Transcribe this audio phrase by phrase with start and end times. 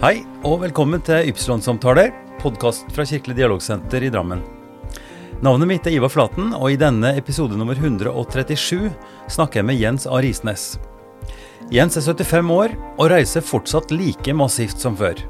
[0.00, 4.40] Hei, og velkommen til Ypsilon-samtaler, podkast fra Kirkelig dialogsenter i Drammen.
[5.44, 8.86] Navnet mitt er Ivar Flaten, og i denne episode nummer 137
[9.28, 10.22] snakker jeg med Jens A.
[10.24, 10.64] Risnes.
[11.68, 15.20] Jens er 75 år og reiser fortsatt like massivt som før.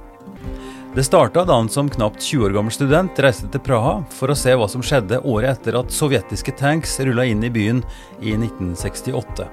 [0.94, 4.38] Det starta da han som knapt 20 år gammel student reiste til Praha for å
[4.38, 7.82] se hva som skjedde året etter at sovjetiske tanks rulla inn i byen
[8.22, 9.50] i 1968.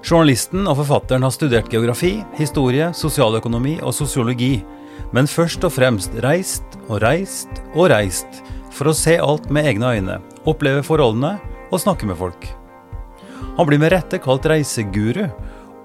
[0.00, 4.62] Journalisten og forfatteren har studert geografi, historie, sosialøkonomi og sosiologi,
[5.12, 8.40] men først og fremst reist og reist og reist
[8.72, 10.18] for å se alt med egne øyne,
[10.48, 11.36] oppleve forholdene
[11.70, 12.48] og snakke med folk.
[13.58, 15.26] Han blir med rette kalt reiseguru,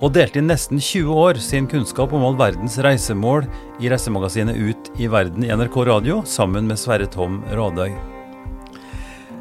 [0.04, 3.48] og delte i nesten 20 år sin kunnskap om all verdens reisemål
[3.80, 8.15] i reisemagasinet Ut i verden i NRK Radio sammen med Sverre Tom Radøy.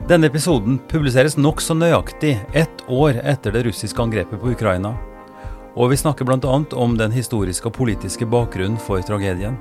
[0.04, 4.90] Denne episoden publiseres nokså nøyaktig ett år etter det russiske angrepet på Ukraina.
[5.80, 6.58] Og vi snakker bl.a.
[6.76, 9.56] om den historiske og politiske bakgrunnen for tragedien.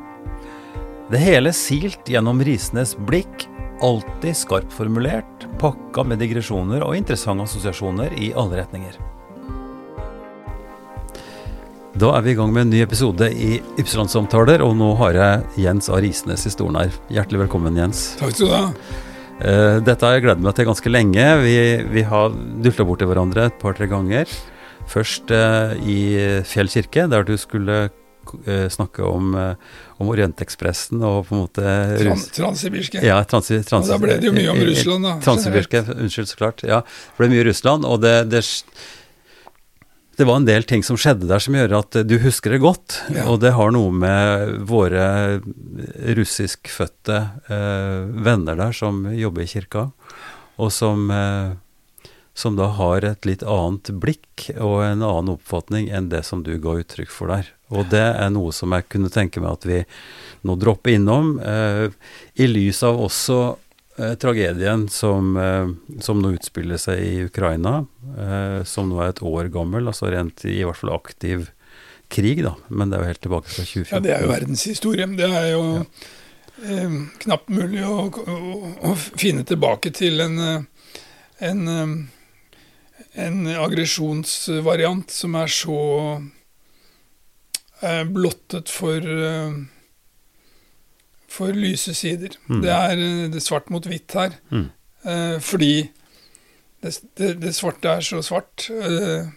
[1.08, 3.45] Det hele silt gjennom Risnes blikk,
[3.80, 9.00] alltid skarpt formulert, pakka med digresjoner og interessante assosiasjoner i alle retninger.
[12.04, 15.66] Da er vi i gang med en ny episode i Ypsilon-samtaler, og nå har jeg
[15.70, 16.04] Jens A.
[16.04, 17.02] Risnes i stolen her.
[17.16, 18.10] Hjertelig velkommen, Jens.
[18.20, 19.12] Takk skal du ha.
[19.42, 21.26] Uh, dette har jeg gledet meg til ganske lenge.
[21.42, 21.58] Vi,
[21.95, 22.31] vi har
[22.64, 24.30] dulta borti hverandre et par-tre ganger.
[24.92, 25.98] Først uh, i
[26.48, 29.34] Fjell kirke, der du skulle uh, snakke om,
[29.98, 33.04] om Orientekspressen og på en måte Trans Transsibirske.
[33.04, 35.16] Ja, trans, trans da ble det jo mye om Russland, da.
[35.26, 36.64] Transsibirske, unnskyld, så klart.
[36.67, 38.45] Ja, det ble mye Russland, og det, det
[40.17, 43.00] det var en del ting som skjedde der som gjør at du husker det godt.
[43.14, 43.25] Ja.
[43.31, 45.05] Og det har noe med våre
[46.20, 49.88] russiskfødte eh, venner der som jobber i kirka,
[50.61, 56.11] og som, eh, som da har et litt annet blikk og en annen oppfatning enn
[56.14, 57.50] det som du ga uttrykk for der.
[57.73, 59.82] Og det er noe som jeg kunne tenke meg at vi
[60.45, 61.89] nå dropper innom, eh,
[62.38, 63.39] i lys av også
[63.98, 67.86] eh, tragedien som, eh, som, nå utspiller seg i Ukraina,
[68.17, 71.49] eh, som nå er et år gammel, altså rent i, i hvert fall aktiv
[72.14, 72.55] krig, da.
[72.67, 73.95] Men det er jo helt tilbake fra 2014.
[73.95, 75.08] Ja, det er jo verdenshistorie.
[75.17, 75.86] Det er jo ja.
[76.70, 78.37] eh, knapt mulig å, å,
[78.92, 80.61] å, finne tilbake til en, eh,
[81.49, 81.61] en,
[83.26, 85.80] en aggresjonsvariant som er så
[87.82, 89.14] eh, blottet for
[91.33, 92.38] for lyse sider.
[92.48, 92.61] Mm.
[92.61, 94.38] Det, er, eh, det svart mot hvitt her.
[94.54, 94.67] Mm.
[95.04, 95.73] Eh, fordi
[96.83, 99.32] det, det, det, svarte er så svart, eh,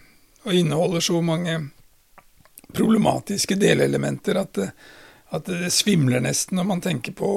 [0.45, 1.57] og inneholder så mange
[2.75, 4.71] problematiske delelementer at det,
[5.35, 7.29] at det svimler nesten når man tenker på,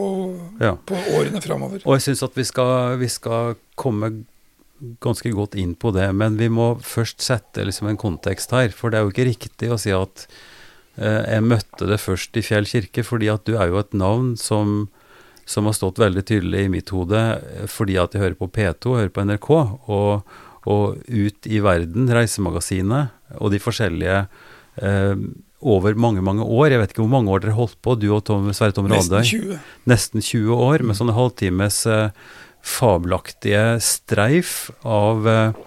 [0.63, 0.77] ja.
[0.87, 1.83] på årene framover.
[1.83, 4.13] Og jeg syns at vi skal, vi skal, komme
[5.03, 8.71] ganske godt inn på det, men vi må først sette liksom en kontekst her.
[8.75, 10.27] For det er jo ikke riktig å si at
[10.99, 14.89] jeg møtte det først i Fjell kirke, fordi at du er jo et navn som,
[15.49, 18.97] som har stått veldig tydelig i mitt hode eh, fordi at jeg hører på P2,
[18.99, 19.51] hører på NRK,
[19.97, 20.35] og,
[20.71, 24.19] og Ut i verden, Reisemagasinet, og de forskjellige
[24.83, 25.15] eh,
[25.61, 26.71] over mange, mange år.
[26.73, 29.21] Jeg vet ikke hvor mange år dere holdt på, du og Tom, Sverre Tom Radøy.
[29.21, 29.59] Nesten 20.
[29.91, 32.31] Nesten 20 år, med sånne halvtimes eh,
[32.61, 35.61] fabelaktige streif av eh,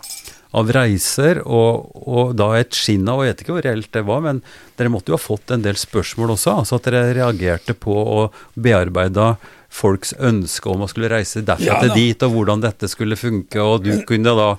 [0.53, 4.06] av reiser, og, og da et skinn av, og jeg vet ikke hvor reelt det
[4.06, 4.44] var, men
[4.78, 8.38] dere måtte jo ha fått en del spørsmål også, altså at dere reagerte på og
[8.53, 9.34] bearbeida
[9.74, 13.58] folks ønske om å skulle reise derfra ja, til dit, og hvordan dette skulle funke,
[13.62, 14.50] og du kunne da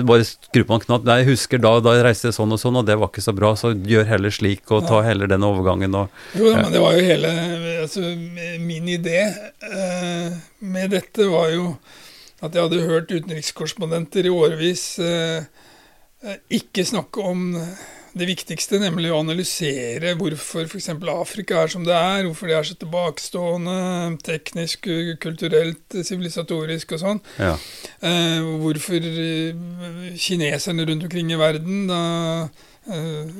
[0.00, 1.04] bare skru på en knapp.
[1.08, 3.34] Nei, jeg husker da, da reiste jeg sånn og sånn, og det var ikke så
[3.36, 6.08] bra, så gjør heller slik, og ta heller den overgangen og
[6.38, 6.62] Jo, ja.
[6.62, 7.32] men det var jo hele
[7.82, 8.02] Altså,
[8.62, 11.72] min idé eh, med dette var jo
[12.42, 15.44] at jeg hadde hørt utenrikskorrespondenter i årevis eh,
[16.22, 17.52] eh ikke snakke om
[18.12, 20.90] det viktigste, nemlig å analysere hvorfor f.eks.
[20.92, 23.76] Afrika er som det er, hvorfor de er så tilbakestående
[24.26, 24.88] teknisk,
[25.22, 27.22] kulturelt, sivilisatorisk og sånn.
[27.40, 27.54] Ja.
[28.04, 32.02] Eh, hvorfor eh, kineserne rundt omkring i verden da
[32.92, 33.32] eh,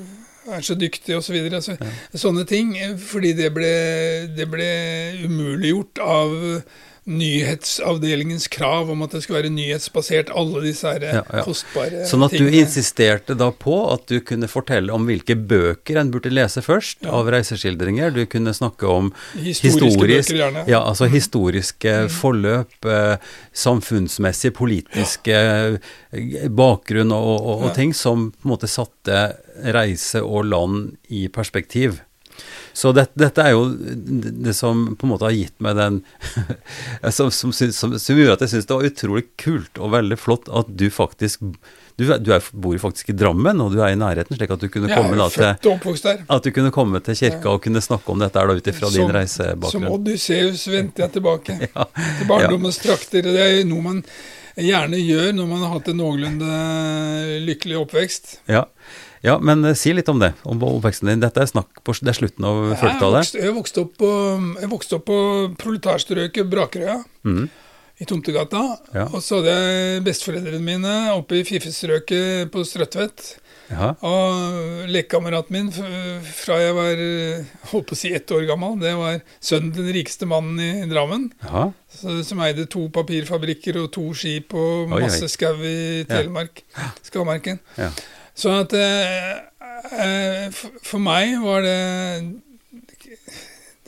[0.57, 1.29] er så dyktige osv.
[1.29, 1.61] Så videre.
[1.61, 1.93] altså, ja.
[2.19, 2.73] Sånne ting.
[2.99, 3.75] Fordi det ble,
[4.37, 4.71] det ble
[5.27, 6.35] umuliggjort av
[7.05, 11.43] nyhetsavdelingens krav om at det skulle være nyhetsbasert, alle disse her ja, ja.
[11.43, 12.05] kostbare.
[12.07, 12.53] Sånn at tingene.
[12.55, 17.01] du insisterte da på at du kunne fortelle om hvilke bøker en burde lese først,
[17.03, 17.11] ja.
[17.19, 18.15] av reiseskildringer.
[18.15, 20.71] Du kunne snakke om historiske historisk, bøker.
[20.71, 21.17] Ja, altså mm.
[21.17, 22.15] historiske mm.
[22.21, 23.35] forløp, eh,
[23.65, 25.43] samfunnsmessige, politiske
[26.15, 29.27] eh, bakgrunn og, og, og ting som på en måte satte
[29.75, 31.99] reise og land i perspektiv.
[32.73, 36.01] Så det, dette er jo det som på en måte har gitt meg den
[37.17, 40.49] som, som, som, som gjør at jeg syns det var utrolig kult og veldig flott
[40.53, 41.45] at du faktisk
[42.01, 44.69] du, du er, bor faktisk i Drammen, og du er i nærheten, slik at du
[44.73, 48.41] kunne komme, da, til, at du kunne komme til kirka og kunne snakke om dette
[48.41, 49.89] her da, ut ifra din reisebakgrunn.
[49.89, 52.89] Som Odysseus vendte jeg tilbake ja, til barndommens ja.
[52.89, 53.29] trakter.
[53.29, 54.01] Det er noe man
[54.57, 56.57] gjerne gjør når man har hatt en noenlunde
[57.47, 58.35] lykkelig oppvekst.
[58.53, 58.67] Ja,
[59.23, 61.23] ja, men uh, si litt om det, om oppveksten din.
[61.23, 63.35] Dette er snakk på det er slutten av 40-tallet?
[63.39, 64.13] Jeg, vokste opp på,
[64.59, 65.19] jeg vokste opp på
[65.61, 67.45] proletarstrøket Brakerøya mm.
[68.03, 68.65] i Tomtegata.
[68.97, 69.07] Ja.
[69.13, 73.37] Og så hadde jeg besteforeldrene mine oppe i Fiffestrøket på Strøtvedt.
[73.73, 73.93] Ja.
[74.05, 76.99] Og lekekameraten min fra jeg var
[77.71, 80.89] holdt på å si ett år gammel, det var sønnen til den rikeste mannen i
[80.91, 81.29] Drammen.
[81.47, 81.69] Ja.
[82.27, 86.65] Som eide to papirfabrikker og to skip og masse skau i Telemark.
[86.75, 86.91] Ja.
[87.07, 87.63] Skalmarken.
[87.79, 87.93] Ja.
[88.35, 89.33] Så at eh,
[89.93, 91.79] eh For meg var det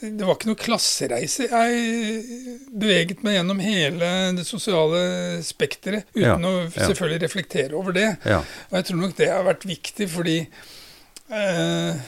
[0.05, 1.47] det var ikke noe klassereise.
[1.47, 2.41] Jeg
[2.75, 4.99] beveget meg gjennom hele det sosiale
[5.45, 8.09] spekteret uten ja, å selvfølgelig reflektere over det.
[8.27, 8.41] Ja.
[8.69, 12.03] Og jeg tror nok det har vært viktig, fordi eh,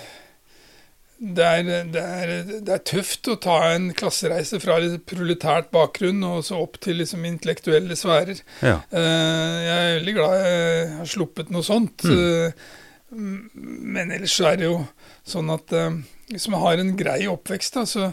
[1.18, 4.78] det, er, det, er, det, er, tøft å ta en klassereise fra
[5.10, 8.44] proletært bakgrunn og så opp til liksom intellektuelle sfærer.
[8.62, 8.80] Ja.
[8.92, 12.06] Eh, jeg er veldig glad jeg har sluppet noe sånt.
[12.06, 12.20] Mm.
[12.22, 12.76] Eh,
[13.98, 14.82] men ellers er det jo
[15.28, 15.74] sånn at
[16.28, 17.80] hvis man har en grei oppvekst.
[17.88, 18.12] så...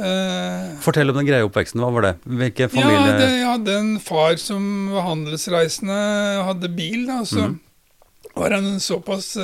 [0.00, 1.82] Uh, Fortell om den greie oppveksten.
[1.82, 2.12] Hva var det?
[2.24, 4.62] Hvilke familie ja, det, Jeg hadde en far som
[4.94, 5.98] var handelsreisende,
[6.46, 7.02] hadde bil.
[7.10, 7.56] da, så mm.
[8.38, 9.34] var han såpass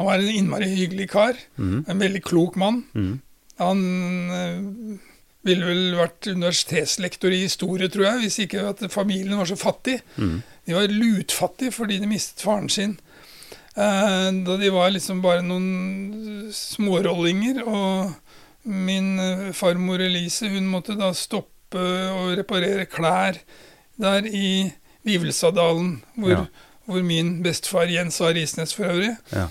[0.00, 1.36] Han var en innmari hyggelig kar.
[1.60, 1.84] Mm.
[1.84, 2.78] En veldig klok mann.
[2.96, 3.18] Mm.
[3.60, 3.80] Han
[4.32, 4.94] øh,
[5.44, 9.98] ville vel vært universitetslektor i historie, tror jeg, hvis ikke at familien var så fattig.
[10.16, 10.40] Mm.
[10.40, 12.96] De var lutfattige fordi de mistet faren sin.
[13.76, 17.60] Eh, da de var liksom bare noen smårollinger.
[17.68, 18.16] Og
[18.64, 21.80] min eh, farmor Elise hun måtte da stoppe
[22.16, 23.44] og reparere klær
[24.00, 24.70] der i
[25.04, 26.44] Vivelsadalen, hvor, ja.
[26.88, 28.32] hvor min bestefar Jens A.
[28.32, 29.50] Risnes for øvrig ja.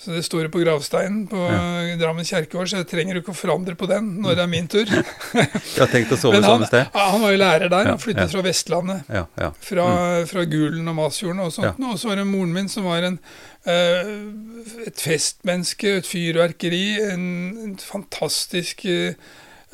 [0.00, 1.96] Så det står på gravsteinen på ja.
[2.00, 4.88] Drammen kjerkegård, så jeg trenger ikke å forandre på den når det er min tur.
[5.36, 6.88] jeg har tenkt å sove samme sted.
[6.94, 8.30] Han var jo lærer der, han flyttet ja.
[8.32, 9.12] fra Vestlandet.
[9.12, 10.30] Ja, fra, mm.
[10.32, 11.84] fra, Gulen og Masfjorden og sånt.
[11.84, 13.20] Og så var det moren min som var en,
[13.68, 17.30] uh, et festmenneske, et fyrverkeri, en,
[17.66, 19.12] en fantastisk uh,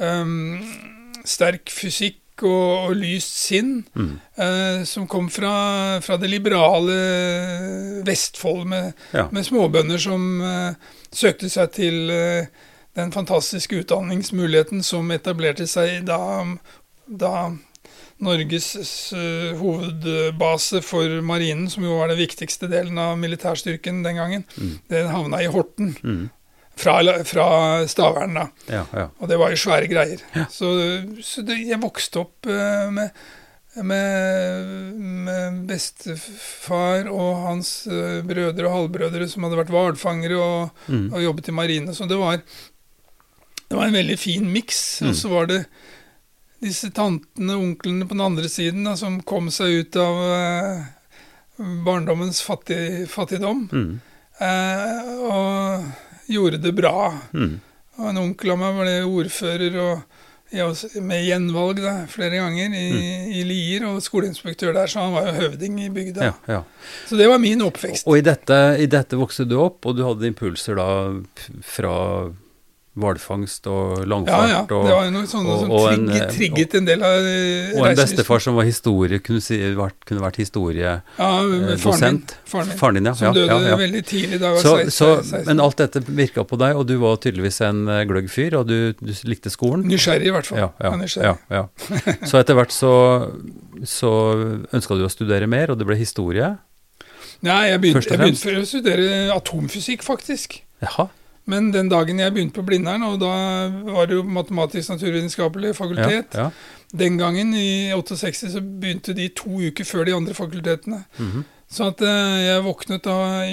[0.03, 0.59] um,
[1.23, 4.13] sterk fysikk og, og lyst sinn, mm.
[4.37, 6.97] eh, som kom fra, fra, det liberale
[8.07, 9.29] Vestfold, med, ja.
[9.33, 12.51] med småbønder som eh, søkte seg til eh,
[12.97, 16.19] den fantastiske utdanningsmuligheten som etablerte seg da,
[17.07, 17.35] da
[18.25, 24.47] Norges uh, hovedbase for marinen, som jo var den viktigste delen av militærstyrken den gangen,
[24.57, 24.73] mm.
[24.89, 25.93] den havna i Horten.
[26.01, 26.23] Mm.
[26.77, 28.47] Fra, fra Stavern, da.
[28.69, 29.09] Ja, ja.
[29.19, 30.21] Og det var jo svære greier.
[30.37, 30.45] Ja.
[30.53, 30.69] Så,
[31.25, 33.17] så det, jeg vokste opp uh, med,
[33.81, 34.77] med,
[35.25, 41.09] med, bestefar og hans uh, brødre og halvbrødre som hadde vært hvalfangere og, mm.
[41.15, 41.97] og, jobbet i marine.
[41.97, 42.45] Så det var,
[43.65, 44.85] det var en veldig fin miks.
[45.01, 45.11] Mm.
[45.11, 45.63] Og så var det
[46.61, 51.71] disse tantene og onklene på den andre siden da, som kom seg ut av uh,
[51.89, 53.71] barndommens fattig, fattigdom.
[53.73, 53.95] Mm.
[55.25, 55.95] og
[56.31, 57.11] gjorde det bra.
[57.33, 57.59] Mm.
[57.97, 60.23] Og en onkel av meg ble ordfører og
[61.03, 63.31] med gjenvalg da, flere ganger i, mm.
[63.35, 66.29] i, Lier, og skoleinspektør der, så han var jo høvding i bygda.
[66.29, 66.61] Ja, ja.
[67.09, 68.07] Så det var min oppvekst.
[68.07, 70.89] Og, og i, dette, i, dette, vokste du opp, og du hadde impulser da
[71.67, 71.97] fra
[72.97, 74.49] hvalfangst og langfart.
[74.49, 74.61] Ja, ja.
[74.69, 77.81] Det var jo noe sånt som trigget, en, trigget en del av reiselysten.
[77.81, 79.59] Og en bestefar som var historie, kunne, si,
[80.09, 81.19] kunne vært historiedosent.
[81.19, 82.23] Ja, eh, faren,
[82.81, 83.11] faren, din.
[83.11, 83.15] ja.
[83.19, 83.79] Som døde ja, ja.
[83.81, 85.45] veldig tidlig da jeg var 16, 16.
[85.51, 88.71] Men alt dette virka på deg, og du var tydeligvis en eh, gløgg fyr, og
[88.71, 89.85] du, du, likte skolen.
[89.91, 90.65] Nysgjerrig, i hvert fall.
[90.65, 91.67] Ja, ja,
[92.25, 92.95] Så etter hvert så,
[93.85, 94.15] så
[94.73, 96.55] ønska du å studere mer, og det ble historie?
[97.45, 100.63] Nei, jeg begynte, jeg begynte å studere atomfysikk, faktisk.
[100.81, 101.11] Jaha.
[101.47, 103.31] Men den dagen jeg begynte på Blindern, og da
[103.87, 106.95] var det jo matematisk-naturvitenskapelig fakultet ja, ja.
[106.97, 111.05] Den gangen, i 68, så begynte de to uker før de andre fakultetene.
[111.19, 111.45] Mm -hmm.
[111.71, 113.45] Så at uh, jeg våknet da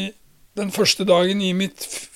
[0.58, 2.10] den første dagen i mitt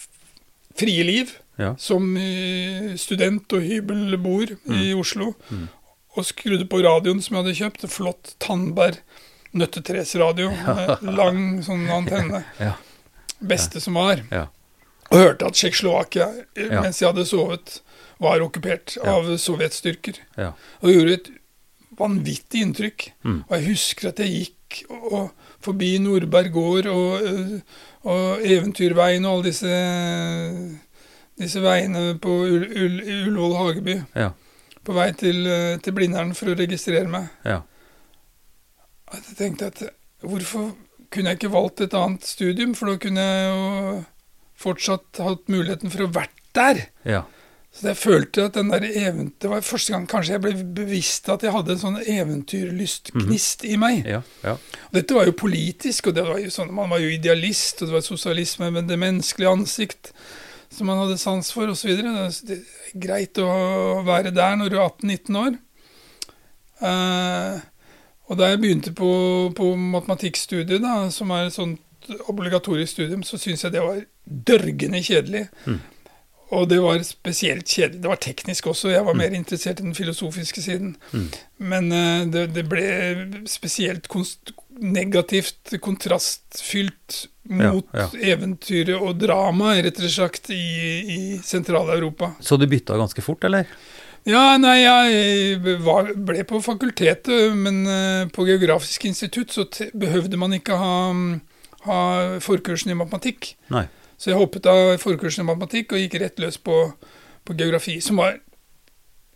[0.80, 1.26] frie liv
[1.60, 1.74] ja.
[1.78, 4.74] som uh, student og hybelboer mm.
[4.74, 5.68] i Oslo, mm.
[6.10, 7.84] og skrudde på radioen som jeg hadde kjøpt.
[7.84, 8.98] En flott Tandberg
[9.54, 12.44] nøttetresradio med lang sånn antenne.
[13.40, 14.22] Beste som var.
[14.32, 14.48] Ja
[15.10, 16.82] og hørte at Tsjekkoslovakia, ja.
[16.82, 17.82] mens jeg hadde sovet,
[18.20, 19.14] var okkupert ja.
[19.14, 20.20] av sovjetstyrker.
[20.38, 20.54] Ja.
[20.82, 21.30] Og det gjorde et
[21.98, 23.12] vanvittig inntrykk.
[23.24, 23.38] Mm.
[23.46, 25.30] Og jeg husker at jeg gikk og,
[25.64, 27.30] forbi Nordberg gård og,
[28.04, 29.78] og, Eventyrveien og alle disse
[31.38, 33.96] disse veiene på Ull, Ull, Ullevål Hageby.
[34.18, 34.32] Ja.
[34.86, 37.30] På vei til, eh, til Blindern for å registrere meg.
[37.46, 37.62] Ja.
[39.14, 39.84] At jeg tenkte at
[40.26, 40.72] hvorfor
[41.14, 44.06] kunne jeg ikke valgt et annet studium, for da kunne jeg jo
[44.58, 46.88] fortsatt hatt muligheten for å vært der.
[47.08, 47.24] Ja.
[47.78, 49.36] Så jeg følte at den der event...
[49.42, 53.78] Det var første gang kanskje jeg ble bevisst at jeg hadde en sånn eventyrlystgnist i
[53.78, 54.02] meg.
[54.10, 54.24] Ja.
[54.42, 54.56] ja.
[54.88, 57.92] Og dette var jo politisk, og det var jo sånn, man var jo idealist, og
[57.92, 60.12] det var sosialisme med det menneskelige ansikt
[60.74, 61.94] som man hadde sans for, osv.
[62.02, 63.48] Det er greit å
[64.08, 65.62] være der når du er 18-19 år.
[66.82, 67.62] Uh,
[68.28, 69.12] og da jeg begynte på,
[69.56, 75.04] på matematikkstudiet, da, som er et sånt obligatorisk studium, så syns jeg det var dørgende
[75.04, 75.48] kjedelig.
[75.66, 75.80] Mm.
[76.56, 78.02] Og det var spesielt kjedelig.
[78.04, 80.94] Det var teknisk også, jeg var mer interessert i den filosofiske siden.
[81.12, 81.28] Mm.
[81.74, 82.86] Men uh, det, det ble
[83.52, 90.64] spesielt konst negativt, kontrastfylt mot Ja, eventyret og dramaet, rett og slett, i,
[91.16, 92.34] i Sentral-Europa.
[92.44, 93.68] Så du bytta ganske fort, eller?
[94.28, 100.56] Ja, nei, jeg var, ble på fakultetet, men uh, på Geografisk institutt så behøvde man
[100.56, 100.98] ikke ha,
[101.88, 102.02] ha
[102.44, 103.56] forkursen i matematikk.
[103.74, 103.88] Nei.
[104.18, 106.76] Så jeg hoppet av forkursen i matematikk og gikk rett løs på,
[107.46, 108.40] på geografi, som var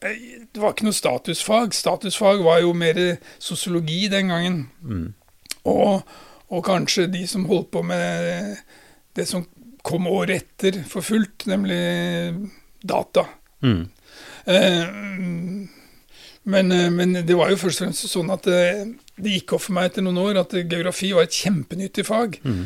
[0.01, 1.75] eh, Det var ikke noe statusfag.
[1.77, 2.99] Statusfag var jo mer
[3.37, 4.61] sosiologi den gangen.
[4.81, 5.11] Mm.
[5.69, 6.01] Og,
[6.49, 8.57] og kanskje de som holdt på med
[9.15, 9.45] det som
[9.85, 11.77] kom året etter for fullt, nemlig
[12.81, 13.25] data.
[13.61, 13.85] Mm.
[14.45, 14.85] Eh,
[16.43, 18.61] men, eh, men det var jo først og fremst sånn at det,
[19.21, 22.39] det gikk opp for meg etter noen år at geografi var et kjempenyttig fag.
[22.45, 22.63] Mm.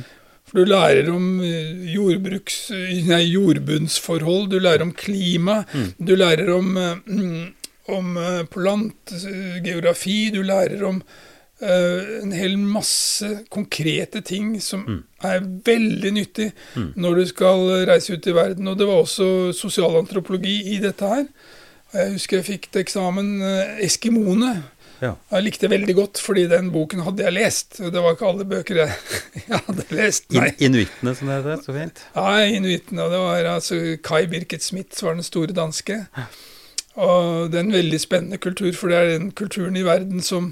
[0.56, 2.70] For du lærer om eh, jordbruks,
[3.10, 5.90] nei, jordbunnsforhold, du lærer om klima, Mm.
[6.00, 7.50] du lærer om, eh,
[7.92, 11.02] om eh, plantgeografi, du lærer om
[11.66, 15.04] en hel masse konkrete ting som Mm.
[15.24, 16.94] er veldig nyttig Mm.
[16.96, 18.68] når du skal reise ut i verden.
[18.68, 21.26] Og det var også sosialantropologi i dette her.
[21.94, 23.42] Jeg husker jeg fikk til eksamen
[23.82, 24.64] Eskimoene.
[25.02, 25.14] Ja.
[25.32, 27.70] Jeg likte veldig godt, fordi den boken hadde jeg lest.
[27.80, 28.92] Det var ikke alle bøker jeg,
[29.50, 30.24] jeg hadde lest.
[30.32, 30.52] In Nei.
[30.68, 31.58] Inuittene, som det heter.
[31.66, 31.98] Så fint.
[32.16, 33.02] Ja, inuittene.
[33.06, 35.96] Og det var altså Kai Birket Smith som var den store danske.
[36.96, 37.20] Og
[37.52, 40.44] det er en veldig spennende kultur, for det er den kulturen i verden som,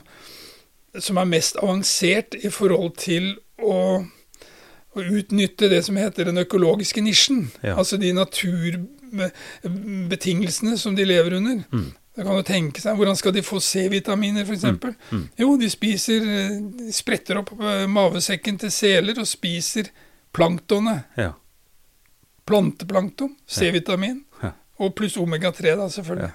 [1.00, 7.01] som er mest avansert i forhold til å, å utnytte det som heter den økologiske
[7.05, 7.51] nisjen.
[7.63, 7.73] Ja.
[7.77, 11.57] Altså de naturbetingelsene som de lever under.
[11.71, 11.91] Mm.
[12.13, 14.63] Da kan du tenke seg, Hvordan skal de få C-vitaminer, f.eks.?
[14.63, 15.24] Mm, mm.
[15.39, 19.89] Jo, de spiser eh, De spretter opp eh, mavesekken til seler og spiser
[20.34, 21.08] planktonet.
[21.17, 21.32] Ja.
[22.50, 24.22] Planteplankton, C-vitamin.
[24.43, 24.53] Ja.
[24.84, 26.32] Og pluss omega-3, da, selvfølgelig.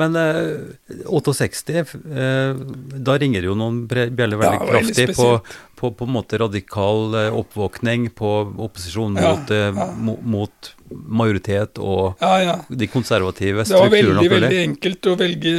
[0.00, 2.62] Men eh, 68, eh,
[3.08, 5.28] da ringer jo noen bjeller veldig Ja, kraftig på,
[5.76, 8.30] på på en måte radikal eh, oppvåkning, på
[8.66, 9.88] opposisjon Ja, mot, eh, ja.
[10.36, 12.56] mot majoritet og Ja, ja.
[12.68, 13.90] de konservative strukturene.
[13.90, 15.56] Det var veldig, veldig enkelt å velge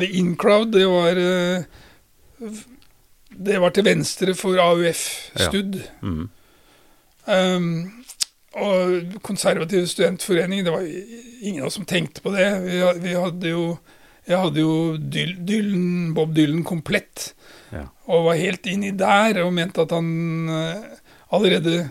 [0.00, 0.72] the in crowd.
[0.76, 2.62] Det var eh,
[3.34, 5.80] Det var til venstre for AUF-studd.
[6.02, 6.24] Mm.
[7.26, 8.03] Um,
[8.54, 12.46] og Konservativ studentforening, det var ingen av oss som tenkte på det.
[12.64, 13.64] Vi, vi hadde jo
[14.26, 17.34] Jeg hadde jo Dylan, Bob Dylan komplett,
[17.74, 17.88] Ja.
[18.08, 20.84] og var helt inni der og mente at han eh,
[21.34, 21.90] allerede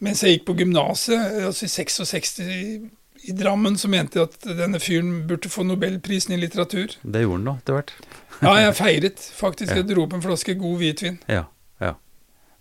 [0.00, 2.58] mens jeg gikk på gymnaset, altså i 66 i,
[3.28, 6.94] i Drammen, så mente jeg at denne fyren burde få nobelprisen i litteratur.
[7.02, 7.92] Det gjorde han da, etter hvert.
[8.40, 9.74] Ja, jeg feiret faktisk.
[9.76, 11.18] Jeg dro opp en flaske god hvitvin.
[11.28, 11.42] Ja.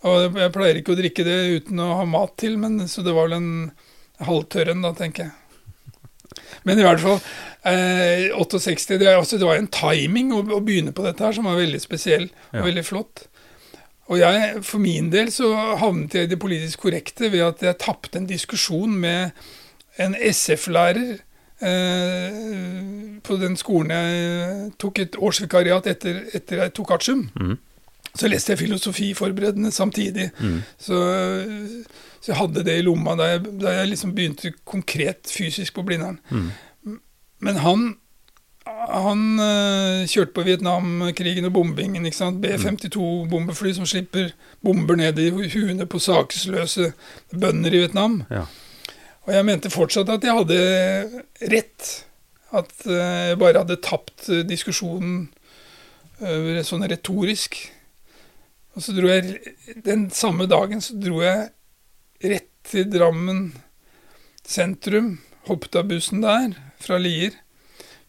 [0.08, 3.14] Og jeg- pleier ikke å drikke det uten å ha mat til, men så det
[3.14, 3.72] var vel en
[4.24, 5.32] halvtørr en, da, tenker jeg.
[6.64, 7.20] Men i hvert fall,
[7.66, 11.46] eh, 68 det, altså, det var en timing å, å begynne på dette her som
[11.46, 12.64] var veldig spesiell og Ja.
[12.64, 13.26] veldig flott.
[14.10, 17.78] Og jeg, for min del så havnet jeg i det politisk korrekte ved at jeg
[17.78, 19.32] tapte en diskusjon med
[20.00, 21.20] en SF-lærer
[21.62, 27.26] eh, på den skolen jeg tok et årsvikariat etter, etter jeg tok artium.
[27.40, 27.58] Mm.
[28.18, 30.30] Så leste jeg filosofiforberedende samtidig.
[30.40, 30.62] Mm.
[30.78, 30.98] Så,
[32.20, 35.86] så jeg hadde det i lomma da jeg, da jeg liksom begynte konkret fysisk på
[35.88, 36.20] Blindern.
[36.30, 36.50] Mm.
[37.46, 37.86] Men han,
[38.66, 42.06] han øh, kjørte på Vietnamkrigen og bombingen.
[42.06, 42.42] ikke sant?
[42.42, 44.34] B-52-bombefly som slipper
[44.66, 46.92] bomber ned i huene på saksløse
[47.32, 48.24] bønder i Vietnam.
[48.32, 48.46] Ja.
[49.28, 50.62] Og jeg mente fortsatt at jeg hadde
[51.54, 51.90] rett.
[52.52, 55.28] At øh, jeg bare hadde tapt øh, diskusjonen
[56.20, 57.56] sånn retorisk.
[58.76, 59.40] Og så dro jeg
[59.86, 61.50] Den samme dagen så dro jeg
[62.24, 63.54] rett til Drammen
[64.46, 65.18] sentrum.
[65.48, 67.34] Hoppet av bussen der, fra Lier,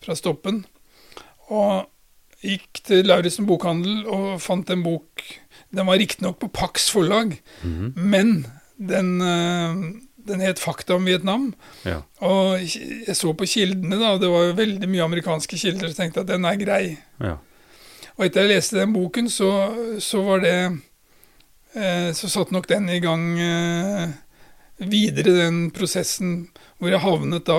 [0.03, 0.65] fra Stoppen.
[1.51, 1.87] Og
[2.45, 5.25] gikk til Lauritzen bokhandel og fant en bok
[5.71, 7.93] Den var riktignok på Pax forlag, Mhm.
[7.97, 8.47] men
[8.79, 11.53] den, øh, Den het 'Fakta om Vietnam'.
[11.85, 12.03] Ja.
[12.21, 15.97] Og jeg så på kildene, da, og det var jo veldig mye amerikanske kilder, og
[15.97, 16.99] tenkte at den er grei.
[17.21, 17.37] ja.
[18.21, 19.49] Og etter jeg leste den boken, så,
[19.97, 20.57] så var det
[21.73, 24.11] eh, Så satte nok den i gang eh,
[24.85, 27.57] videre den prosessen hvor jeg havnet da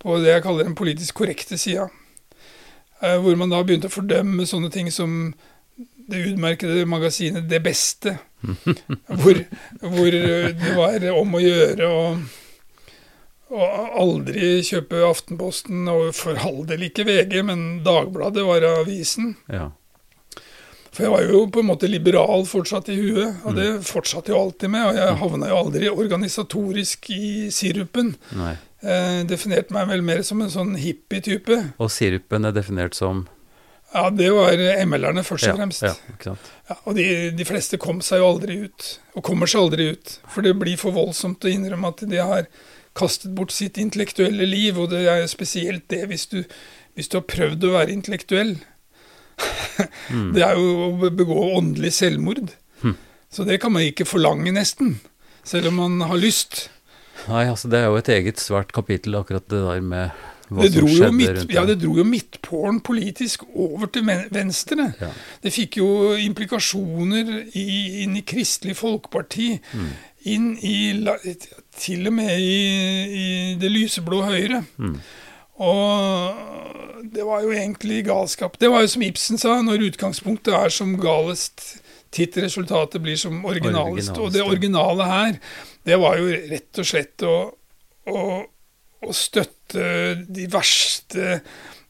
[0.00, 1.90] på det jeg kaller den politisk korrekte sida.
[3.04, 5.34] Eh, hvor man da begynte å fordømme sånne ting som
[5.76, 8.16] det utmerkede magasinet Det Beste.
[9.20, 9.40] hvor,
[9.80, 12.00] hvor det var om å gjøre å
[13.52, 19.34] og aldri kjøpe Aftenposten, og for all del ikke VG, men Dagbladet var avisen.
[19.52, 19.70] ja.
[20.94, 24.36] For jeg var jo på en måte liberal fortsatt i huet, og det fortsatte jo
[24.38, 24.84] alltid med.
[24.92, 28.12] Og jeg havna jo aldri organisatorisk i sirupen.
[28.38, 28.52] Nei.
[28.78, 31.56] Eh, definerte meg vel mer som en sånn hippie-type.
[31.82, 33.24] Og sirupen er definert som
[33.90, 34.54] Ja, det var
[34.86, 35.82] ML-erne først ja, og fremst.
[35.82, 36.52] ja, ikke sant?
[36.70, 37.08] Ja, og de,
[37.42, 38.86] de fleste kom seg jo aldri ut,
[39.18, 40.14] og kommer seg aldri ut.
[40.30, 42.46] For det blir for voldsomt å innrømme at de har
[42.94, 46.42] kastet bort sitt intellektuelle liv, og det er spesielt det hvis du,
[46.94, 48.56] hvis du har prøvd å være intellektuell.
[50.34, 52.52] Det er jo å begå åndelig selvmord.
[52.84, 52.94] Hm.
[53.34, 55.00] Så det kan man ikke forlange, nesten.
[55.44, 56.68] Selv om man har lyst.
[57.26, 60.22] Nei, altså det er jo et eget svært kapittel, akkurat det der med
[60.52, 61.74] hva Det som skjedde midt, rundt ja, det.
[61.74, 64.90] det dro jo midtpålen politisk over til venstre.
[65.00, 65.08] Ja.
[65.42, 65.88] Det fikk jo
[66.20, 67.64] implikasjoner i,
[68.04, 69.54] inn i Kristelig Folkeparti.
[69.72, 69.88] Mm.
[70.24, 70.94] Inn i
[71.76, 72.58] Til og med i,
[73.04, 73.26] i
[73.60, 74.62] det lyseblå Høyre.
[74.78, 74.96] Mm.
[75.64, 78.56] Og det var jo egentlig galskap.
[78.60, 81.76] Det var jo som Ibsen sa, når utgangspunktet er som galest,
[82.14, 84.14] titt resultatet blir som originalest.
[84.14, 85.38] Originalest, Og det originale her,
[85.84, 87.36] det var jo rett og slett å,
[88.10, 88.24] å,
[89.04, 89.86] å støtte
[90.30, 91.40] de verste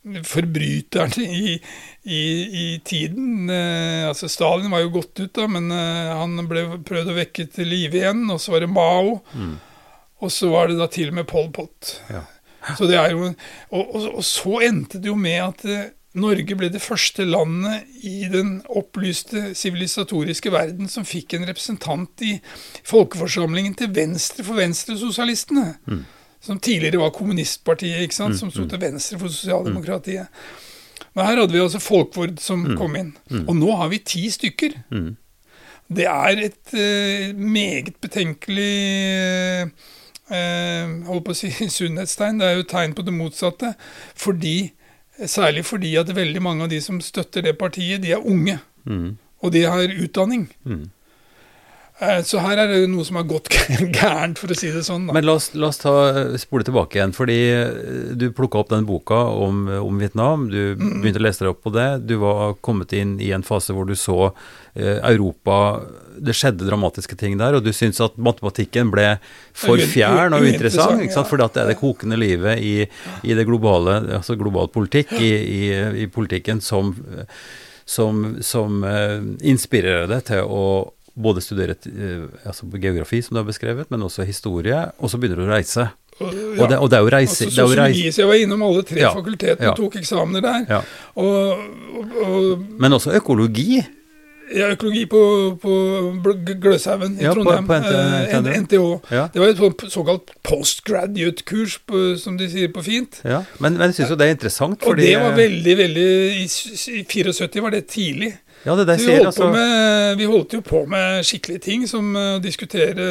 [0.04, 1.54] forbryterne i,
[2.02, 2.22] i,
[2.62, 3.48] i tiden.
[3.50, 7.48] Eh, altså Stalin var jo gått ut, da, men eh, han ble prøvd å vekke
[7.54, 8.26] til live igjen.
[8.32, 9.18] Og så var det Mao.
[9.32, 9.56] Mm.
[10.24, 11.98] Og så var det da til og med Pol Pot.
[12.12, 12.24] Ja.
[12.78, 16.56] Så det er jo, og, og, og så endte det jo med at eh, Norge
[16.56, 22.36] ble det første landet i den opplyste sivilisatoriske verden som fikk en representant i
[22.86, 25.66] folkeforsamlingen til venstre for venstresosialistene.
[25.90, 26.04] Mm.
[26.44, 28.36] Som tidligere var kommunistpartiet, ikke sant?
[28.38, 30.28] som sto til venstre for sosialdemokratiet.
[31.14, 33.12] Men her hadde vi altså Folkvord som kom inn.
[33.46, 34.76] Og nå har vi ti stykker.
[34.92, 35.14] Mm.
[35.94, 38.76] Det er et uh, meget betenkelig
[40.32, 42.40] uh, holdt på å si sunnhetstegn.
[42.40, 43.74] Det er jo tegn på det motsatte.
[44.18, 44.72] Fordi,
[45.26, 48.58] særlig fordi at veldig mange av de som støtter det partiet, de er unge.
[48.88, 49.14] Mm.
[49.44, 50.48] Og de har utdanning.
[50.64, 50.88] Mm.
[52.02, 53.52] Eh, så her er det jo noe som har gått
[53.94, 55.06] gærent, for å si det sånn.
[55.06, 55.14] Da.
[55.14, 55.92] Men la oss, la oss ta,
[56.42, 60.48] spole tilbake igjen, fordi eh, du plukka opp den boka om, om Vietnam.
[60.50, 61.86] Du begynte å lese deg opp på det.
[62.08, 64.32] Du var kommet inn i en fase hvor du så
[64.74, 65.58] eh, Europa
[66.18, 69.06] Det skjedde dramatiske ting der, og du syntes at matematikken ble
[69.54, 70.98] for fjern og uinteressant.
[70.98, 71.28] ikke sant?
[71.28, 71.30] ja.
[71.30, 72.74] Fordi at det er det kokende livet i,
[73.22, 75.62] i det globale, altså global politikk, i, i,
[76.02, 76.90] i politikken som,
[77.86, 79.16] som, som eh,
[79.54, 80.66] inspirerer deg til å
[81.16, 85.36] både studere eh, altså geografi, som du har beskrevet, men også historie, og så begynner
[85.42, 85.88] du å reise.
[86.20, 87.44] Og, Og, det, og det er jo reise...
[87.44, 89.72] Altså, sosiologi, så jeg var innom alle tre Ja, fakultetene ja.
[89.72, 90.64] og tok eksamener der.
[90.70, 90.80] ja.
[91.18, 93.80] Og, Men også økologi.
[94.54, 95.20] ja, økologi på,
[95.62, 95.72] på
[96.62, 97.66] Gløshaugen i Ja, på- Trondheim.
[97.66, 98.46] på NTH.
[98.46, 98.84] eh, NTH.
[99.10, 99.24] Ja.
[99.32, 101.78] Det var et såkalt postgraduate-kurs,
[102.22, 103.20] som de sier på fint.
[103.24, 103.42] Ja.
[103.58, 106.08] Men, men jeg syns jo det er interessant, Og det var veldig, veldig
[106.44, 108.34] i 74 var det tidlig.
[108.64, 111.60] Ja, det der Så vi, ser holdt altså med, vi holdt jo på med skikkelige
[111.60, 113.08] ting, som eh, å diskutere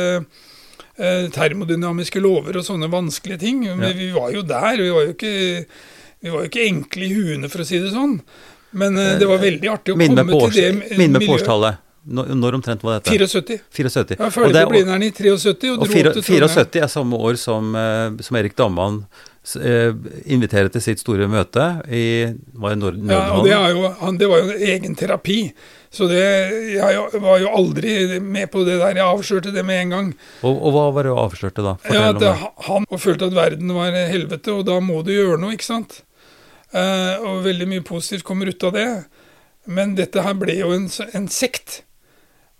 [0.98, 3.60] eh, termodynamiske lover og sånne vanskelige ting.
[3.78, 3.94] Men Ja.
[3.98, 4.78] vi var jo der.
[4.82, 5.66] Vi var jo ikke,
[6.24, 8.20] vi var jo ikke enkle i huene, for å si det sånn.
[8.74, 10.98] Men eh, det var veldig artig å Minn komme års, til det miljøet.
[10.98, 11.78] minn meg på årstallet.
[12.04, 13.14] Når, når omtrent var dette?
[13.14, 13.60] 74.
[13.72, 14.18] 74.
[14.18, 16.50] Jeg var ferdig det- på Blindern i 73 og Og dro fire- opp til Trondheim.
[16.50, 17.70] 74 er samme år som,
[18.20, 19.06] som Erik Damman
[19.44, 22.04] inviterer til sitt store møte i
[22.56, 25.40] var Ja, det, jo, han, det var jo en egen terapi.
[25.94, 26.24] Så det,
[26.74, 28.96] jeg var jo aldri med på det der.
[28.98, 30.08] Jeg avslørte det med en gang.
[30.42, 31.76] Og, og hva var det du avslørte da?
[31.92, 32.32] Ja, at det.
[32.70, 36.00] Han følte at verden var helvete, og da må du gjøre noe, ikke sant?
[36.74, 38.88] Eh, og veldig mye positivt kommer ut av det.
[39.70, 41.84] Men dette her ble jo en, en sekt.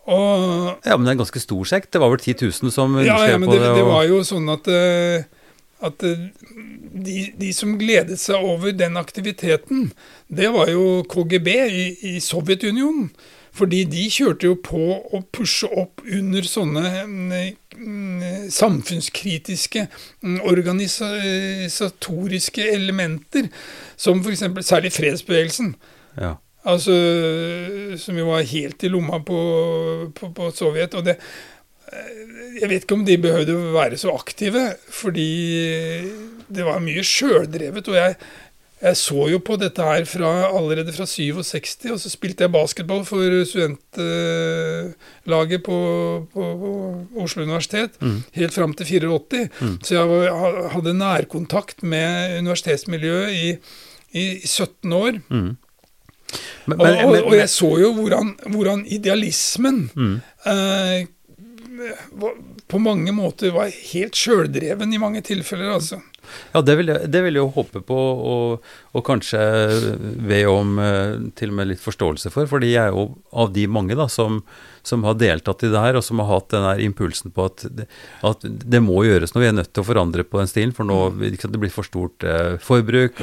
[0.04, 1.90] Og Ja, men det er en ganske stor sekt.
[1.96, 3.86] Det var vel 10 000 som ja, ja, men det, det.
[3.88, 5.26] var jo sånn at, eh,
[5.84, 6.28] at eh,
[6.94, 9.92] de, de som gledet seg over den aktiviteten,
[10.28, 13.12] det var jo KGB i, i Sovjetunionen.
[13.54, 14.80] Fordi de kjørte jo på
[15.14, 17.34] å pushe opp under sånne mm,
[17.78, 19.88] mm, samfunnskritiske,
[20.26, 23.54] mm, organisatoriske elementer,
[23.94, 24.42] som f.eks.
[24.66, 25.76] særlig fredsbevegelsen.
[26.18, 26.40] ja.
[26.64, 26.96] Altså,
[28.00, 29.36] som jo var helt i lomma på,
[30.16, 30.96] på, på Sovjet.
[30.96, 31.20] Og det,
[32.60, 35.32] Jeg vet ikke om de behøvde å være så aktive, fordi
[36.54, 37.88] det var mye sjøldrevet.
[37.90, 38.16] Og jeg,
[38.84, 43.04] jeg så jo på dette her fra, allerede fra 67, og så spilte jeg basketball
[43.08, 45.78] for studentlaget på,
[46.34, 46.72] på, på
[47.24, 48.20] Oslo universitet mm.
[48.38, 49.44] helt fram til 84.
[49.62, 49.76] Mm.
[49.82, 50.24] Så jeg var,
[50.76, 52.10] hadde nærkontakt med
[52.44, 53.36] universitetsmiljøet i,
[54.20, 55.14] i 17 år.
[55.30, 55.52] Mm.
[56.66, 60.16] Men, men, og, og, og, jeg så jo hvordan, hvordan idealismen mm.
[60.50, 61.06] eh,
[62.68, 66.02] på mange måter var helt sjøldreven i mange tilfeller, altså.
[66.54, 67.98] Ja, det vil, jeg, det vil jeg håpe på,
[68.34, 69.40] og, og kanskje
[70.24, 72.48] be om eh, til og med litt forståelse for.
[72.50, 74.40] fordi jeg er jo av de mange da, som,
[74.88, 77.66] som har deltatt i det her, og som har hatt den impulsen på at
[78.24, 79.44] at det må gjøres noe.
[79.44, 81.88] Vi er nødt til å forandre på den stilen, for nå liksom, det blir for
[81.88, 83.20] stort eh, forbruk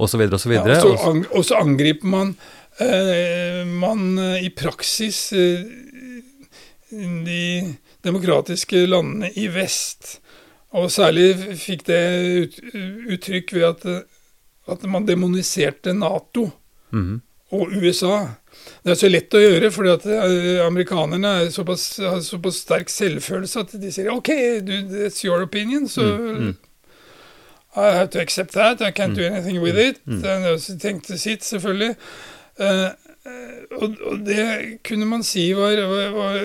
[0.00, 0.24] osv.
[0.24, 0.56] osv.
[0.56, 2.32] Ja, og så angriper man,
[2.80, 5.68] eh, man eh, i praksis eh,
[6.90, 7.42] de
[8.06, 10.18] demokratiske landene i vest
[10.76, 12.02] og særlig fikk det
[12.42, 12.58] ut,
[13.14, 13.86] uttrykk ved at,
[14.68, 16.50] at, man demoniserte Nato
[16.92, 17.20] mm.
[17.56, 18.26] og USA.
[18.84, 23.64] Det er så lett å gjøre, fordi at eh, amerikanerne såpass, har såpass sterk selvfølelse
[23.64, 24.32] at de sier OK,
[24.66, 26.56] dude, it's your opinion, så mm.
[27.78, 28.82] I have to accept that.
[28.82, 29.32] I can't do mm.
[29.32, 30.00] anything with it.
[30.06, 30.78] Mm.
[30.80, 31.94] Tenkte sitt, selvfølgelig.
[32.58, 32.90] Uh,
[33.26, 35.80] og, og, det kunne man si var,
[36.14, 36.38] var,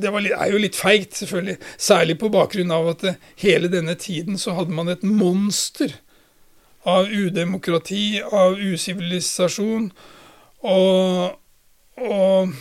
[0.00, 1.58] Det var, er jo litt feigt, selvfølgelig.
[1.76, 5.98] Særlig på bakgrunn av at det, hele denne tiden så hadde man et monster
[6.88, 9.90] av udemokrati, av usivilisasjon.
[10.62, 11.38] Og,
[12.00, 12.54] og,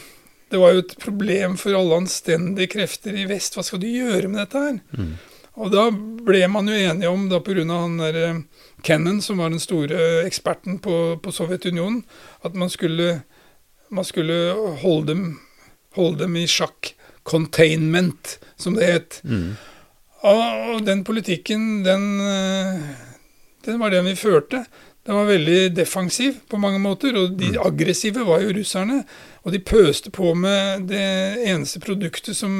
[0.51, 3.55] det var jo et problem for alle anstendige krefter i vest.
[3.55, 4.81] Hva skal du gjøre med dette her?
[4.97, 5.13] Mm.
[5.61, 7.63] Og da ble man jo enige om, da pga.
[7.67, 8.41] han der eh,
[8.83, 12.03] Kennan, som var den store eksperten på, på Sovjetunionen,
[12.43, 13.21] at man skulle
[13.91, 15.25] man skulle holde dem,
[15.97, 16.95] holde dem i sjakk.
[17.23, 19.19] Containment, som det het.
[19.21, 19.51] Mm.
[20.25, 22.79] Og, den politikken, den, eh,
[23.65, 24.63] den var den vi førte.
[25.05, 27.59] Den var veldig defensiv på mange måter, og de mm.
[27.65, 28.99] aggressive var jo russerne.
[29.41, 31.05] Og de pøste på med det
[31.49, 32.51] eneste produktet som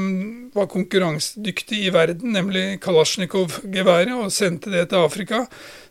[0.55, 5.43] var konkurransedyktig i verden, nemlig Kalasjnikov-geværet, og sendte det til Afrika.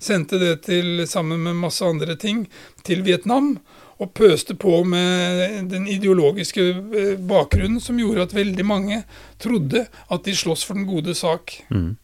[0.03, 2.49] Sendte det til, sammen med masse andre ting
[2.83, 3.55] til Vietnam
[4.01, 9.03] og pøste på med den ideologiske eh, bakgrunnen som gjorde at veldig mange
[9.43, 11.59] trodde at de sloss for den gode sak.
[11.69, 11.99] Mm.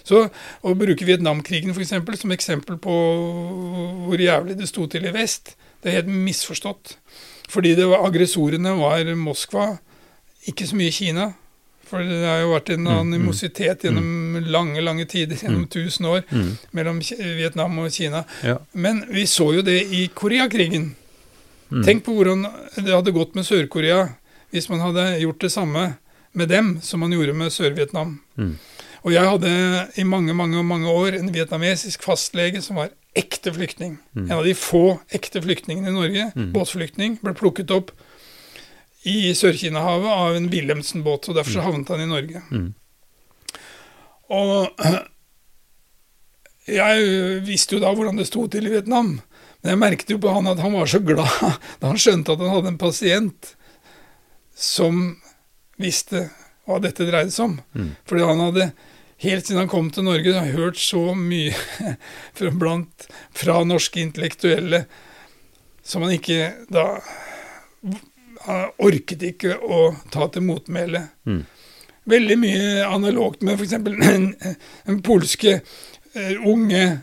[0.00, 0.24] Så
[0.64, 2.94] å bruke Vietnamkrigen for eksempel, som eksempel på
[4.06, 6.96] hvor jævlig det sto til i vest, det er helt misforstått.
[7.52, 9.74] Fordi var, aggressorene var Moskva,
[10.48, 11.28] ikke så mye Kina.
[11.92, 13.00] For det har jo vært en mm, mm.
[13.02, 16.22] animositet gjennom lange lange tider, gjennom tusen år,
[16.72, 18.22] mellom Vietnam og Kina.
[18.40, 18.56] Ja.
[18.72, 20.94] Men vi så jo det i Koreakrigen.
[21.72, 21.82] Mm.
[21.86, 22.44] Tenk på hvordan
[22.76, 24.04] det hadde gått med Sør-Korea
[24.52, 25.84] hvis man hadde gjort det samme
[26.36, 28.18] med dem som man gjorde med Sør-Vietnam.
[28.36, 28.56] Mm.
[29.02, 29.52] Og jeg hadde
[29.98, 33.96] i mange mange, mange år en vietnamesisk fastlege som var ekte flyktning.
[34.12, 34.26] Mm.
[34.26, 36.28] En av de få ekte flyktningene i Norge.
[36.36, 36.52] Mm.
[36.54, 37.18] Båtflyktning.
[37.24, 37.90] Ble plukket opp
[39.08, 41.66] i Sør-Kina-havet av en Wilhelmsen-båt, og derfor så mm.
[41.66, 42.42] havnet han i Norge.
[42.52, 42.68] Mm.
[44.32, 44.84] Og
[46.70, 49.16] jeg visste jo da hvordan det sto til i Vietnam.
[49.62, 51.42] Men jeg merket jo på han at han var så glad
[51.80, 53.52] da han skjønte at han hadde en pasient
[54.58, 55.04] som
[55.80, 56.26] visste
[56.66, 57.54] hva dette dreide seg om.
[57.74, 57.92] Mm.
[58.06, 58.66] Fordi han hadde
[59.22, 61.54] helt siden han kom til Norge, hørt så mye
[62.38, 63.06] fra, blant,
[63.38, 64.84] fra norske intellektuelle
[65.82, 66.86] som han ikke da
[68.42, 71.04] Han orket ikke å ta til motmæle.
[71.30, 71.44] Mm.
[72.10, 73.76] Veldig mye analogt med f.eks.
[73.86, 74.24] Den,
[74.88, 76.98] den polske uh, unge Eh,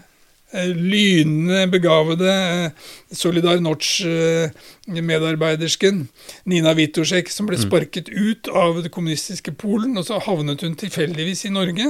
[0.54, 2.72] lynende begavede eh,
[3.14, 6.10] Solidar Notch-medarbeidersken
[6.50, 7.64] Nina Witosek, som ble mm.
[7.68, 11.88] sparket ut av det kommunistiske Polen, og så havnet hun tilfeldigvis i Norge.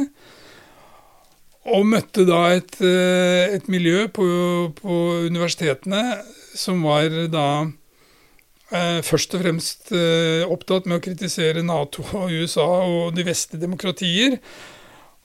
[1.70, 4.24] Og møtte da et, eh, et miljø på,
[4.76, 4.90] på,
[5.30, 6.24] universitetene
[6.58, 7.72] som var da
[8.74, 13.62] eh, først og fremst eh, opptatt med å kritisere Nato og USA og de vestlige
[13.64, 14.32] demokratier.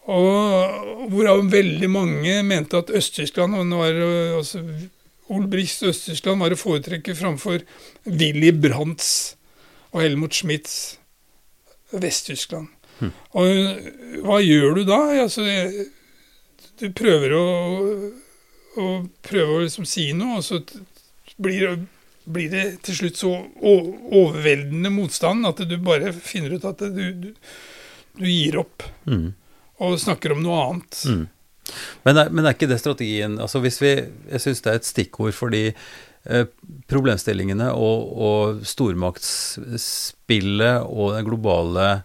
[0.04, 4.60] Og hvorav veldig mange mente at Øst-Tyskland altså
[5.32, 7.62] Olbrichs Øst-Tyskland var å foretrekke framfor
[8.04, 9.36] Willy Brandts
[9.94, 10.98] og Helmut Schmidts
[11.92, 12.68] Vest-Tyskland.
[12.98, 13.14] Hmm.
[13.32, 14.98] Og hva gjør du da?
[15.22, 15.44] Altså,
[16.80, 17.46] du prøver å,
[18.76, 18.88] å
[19.24, 20.60] prøve å liksom si noe, og så
[21.40, 21.78] blir,
[22.28, 23.32] blir, det til slutt så
[23.64, 27.32] overveldende motstand at du bare finner ut at du, du,
[28.20, 28.84] du gir opp.
[29.08, 29.32] Hmm
[29.82, 30.94] og snakker om noe annet.
[31.08, 31.24] Mm.
[32.04, 34.84] Men, er, men, er, ikke det strategien altså hvis vi, Jeg syns det er et
[34.84, 36.44] stikkord fordi eh,
[36.92, 42.04] problemstillingene og, og stormaktsspillet og den globale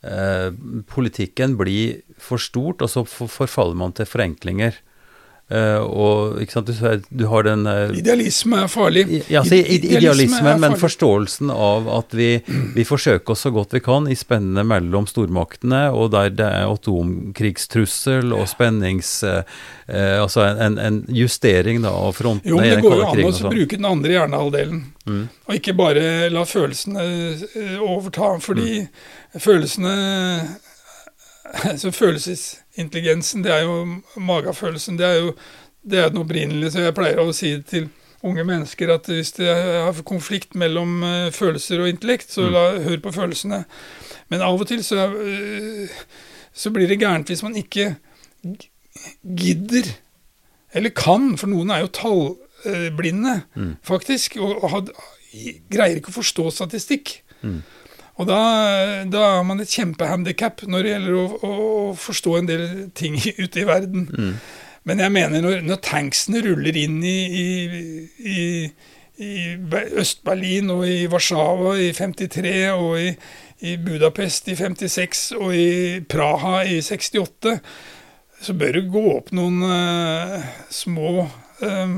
[0.00, 0.50] eh,
[0.88, 4.72] politikken blir for stort, og så forfaller man til forenklinger.
[5.52, 9.02] Uh, og ikke sant, du, du har den uh, Idealisme er farlig.
[9.28, 12.38] Ja, altså, idealismen, men forståelsen av at vi,
[12.72, 16.72] vi, forsøker oss så godt vi kan i spennene mellom stormaktene, og der det er
[16.72, 19.18] atomkrigstrussel og spennings...
[19.24, 19.44] Uh,
[19.84, 22.48] altså en, en, justering da, av frontene.
[22.48, 23.52] Jo, men det går jo an å sånn.
[23.52, 25.24] bruke den andre hjernehalvdelen, mm.
[25.44, 27.04] og ikke bare la følelsene
[27.84, 28.30] overta.
[28.40, 29.42] Fordi mm.
[29.44, 29.92] følelsene
[31.80, 35.34] så følelsesintelligensen, det er jo magefølelsen, det er jo
[35.84, 36.70] det er den opprinnelige.
[36.72, 37.88] Så jeg pleier å si det til
[38.24, 42.86] unge mennesker at hvis det er konflikt mellom uh, følelser og intellekt, så la, mm.
[42.86, 43.64] hør på følelsene.
[44.32, 45.98] Men av og til så, uh,
[46.56, 47.92] så blir det gærent hvis man ikke
[49.36, 49.92] gidder,
[50.74, 53.76] eller kan, for noen er jo tallblinde, mm.
[53.84, 54.90] faktisk, og had,
[55.72, 57.18] greier ikke å forstå statistikk.
[57.44, 57.60] Mm.
[58.14, 58.40] Og da,
[59.10, 61.54] da har man et kjempehandikap når det gjelder å, å,
[61.98, 64.06] forstå en del ting ute i verden.
[64.10, 64.36] Mm.
[64.84, 67.48] Men jeg mener, når, når tanksene ruller inn i, i,
[68.20, 68.42] i,
[69.24, 69.32] i
[69.96, 73.08] Øst-Berlin og i Warszawa i 53 og i,
[73.64, 75.68] i, Budapest i 56 og i
[76.04, 77.56] Praha i 68,
[78.44, 81.24] så bør det gå opp noen uh, små
[81.64, 81.96] um,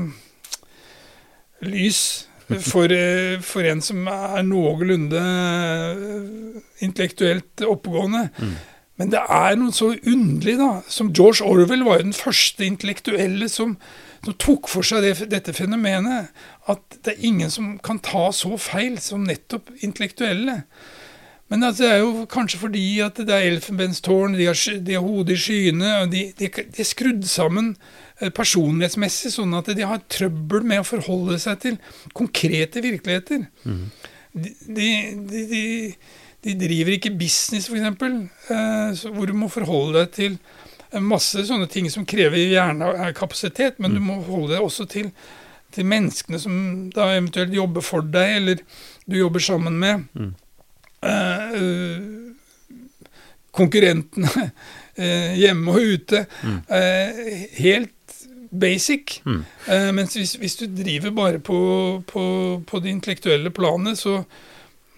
[1.67, 8.27] lys for, eh, for, en som er noenlunde eh, intellektuelt oppegående.
[8.37, 8.53] Mm.
[8.97, 10.69] Men det er noe så underlig, da.
[10.89, 13.75] Som George Orwell var jo den første intellektuelle som,
[14.25, 16.31] som tok for seg det, dette fenomenet.
[16.71, 20.63] At det er ingen som kan ta så feil som nettopp intellektuelle.
[21.47, 25.05] Men altså, det er jo kanskje fordi at det er elfenbenstårn, de har, de har
[25.05, 27.75] hodet i skyene, og de, de, de er skrudd sammen
[28.17, 31.75] personlighetsmessig, sånn at de har trøbbel med å forholde seg til
[32.17, 33.43] konkrete virkeligheter.
[33.67, 33.83] Mm.
[34.37, 34.87] De, de,
[35.51, 35.65] de,
[36.45, 38.07] de, driver ikke business, f.eks.,
[38.53, 40.39] eh, hvor du må forholde deg til
[41.03, 43.97] masse sånne ting som krever hjernekapasitet, men mm.
[43.97, 45.11] du må forholde deg også til,
[45.75, 46.55] til, menneskene som
[46.95, 48.63] da eventuelt jobber for deg, eller
[49.05, 50.07] du jobber sammen med.
[50.17, 50.33] Mm.
[51.07, 51.97] Eh,
[53.57, 54.49] konkurrentene
[55.01, 56.25] eh, hjemme og ute.
[56.41, 56.57] Mm.
[56.79, 57.21] Eh,
[57.61, 57.93] helt
[58.51, 59.21] basic.
[59.25, 59.41] Mm.
[59.67, 61.57] Uh, mens hvis, hvis, du driver bare på,
[62.07, 62.23] på,
[62.67, 64.21] på det intellektuelle planet, så,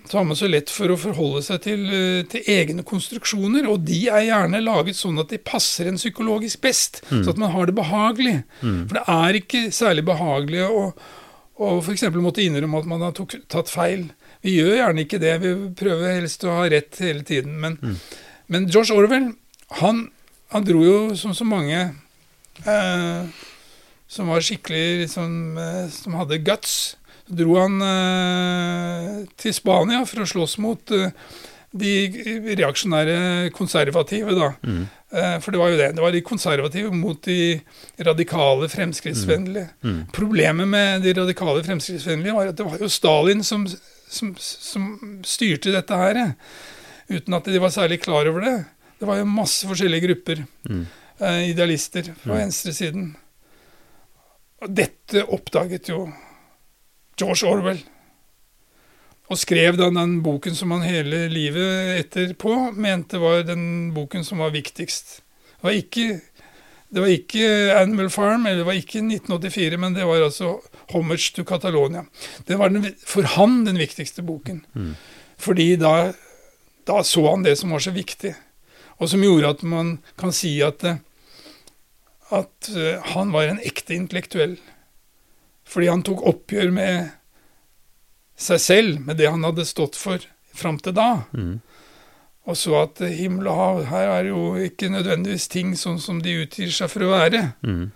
[0.05, 3.69] så, har man så lett for å forholde seg til, uh, til, egne konstruksjoner.
[3.71, 7.23] Og de er gjerne laget sånn at de passer en psykologisk best, mm.
[7.23, 8.37] så at man har det behagelig.
[8.61, 8.83] Mm.
[8.85, 10.85] For det er ikke særlig behagelig å,
[11.59, 12.07] å f.eks.
[12.19, 14.09] måtte innrømme at man har tok, tatt feil.
[14.45, 15.33] Vi gjør gjerne ikke det.
[15.43, 17.57] Vi prøver helst å ha rett hele tiden.
[17.59, 17.97] Men, mm.
[18.53, 19.33] men George Orwell,
[19.81, 20.05] han,
[20.53, 21.89] han dro jo som så mange
[22.65, 23.25] Eh,
[24.09, 26.97] som var skikkelig liksom, eh, Som hadde guts.
[27.27, 30.95] Så dro han eh, til Spania for å slåss mot
[31.69, 31.91] de
[32.57, 34.47] reaksjonære konservative, da.
[34.65, 34.87] Mm.
[35.41, 35.89] For det var jo det.
[35.93, 37.59] Det var de konservative mot de
[38.05, 39.69] radikale fremskrittsvennlige.
[39.85, 39.91] Mm.
[39.93, 39.99] Mm.
[40.13, 43.67] Problemet med de radikale fremskrittsvennlige var at det var jo Stalin som,
[44.09, 44.89] som, som
[45.25, 46.33] styrte dette her,
[47.09, 48.55] uten at de var særlig klar over det.
[48.99, 50.43] Det var jo masse forskjellige grupper.
[50.69, 50.87] Mm.
[51.19, 52.39] Eh, idealister fra mm.
[52.39, 53.15] venstresiden.
[54.67, 56.05] Dette oppdaget jo
[57.19, 57.81] George Orwell.
[59.29, 64.39] Og skrev da den boken som han hele livet etterpå mente var den boken som
[64.41, 65.19] var viktigst.
[65.59, 66.07] Det var ikke,
[66.89, 70.55] det var ikke Animal Farm, eller det var ikke 1984, men det var altså
[70.95, 72.05] Homage to Catalonia.
[72.47, 74.63] Det var den, for han den viktigste boken.
[74.73, 74.95] Mm.
[75.37, 76.13] Fordi da,
[76.87, 78.33] da, så han det som var så viktig,
[78.97, 80.97] og som gjorde at man kan si at det,
[82.35, 84.57] at uh, han var en ekte intellektuell.
[85.69, 87.09] Fordi han tok oppgjør med
[88.39, 90.23] seg selv, med det han hadde stått for
[90.55, 91.09] fram til da.
[91.35, 91.59] Mm.
[92.49, 96.21] Og så at uh, himmel og hav, her er jo ikke nødvendigvis ting sånn som
[96.25, 97.43] de utgir seg for å være.
[97.65, 97.89] Mm.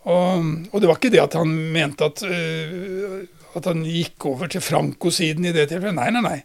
[0.00, 3.18] Og, og, det var ikke det at han mente at, uh,
[3.58, 5.98] at han gikk over til Franco-siden i det tilfellet.
[5.98, 6.38] Nei, nei, nei.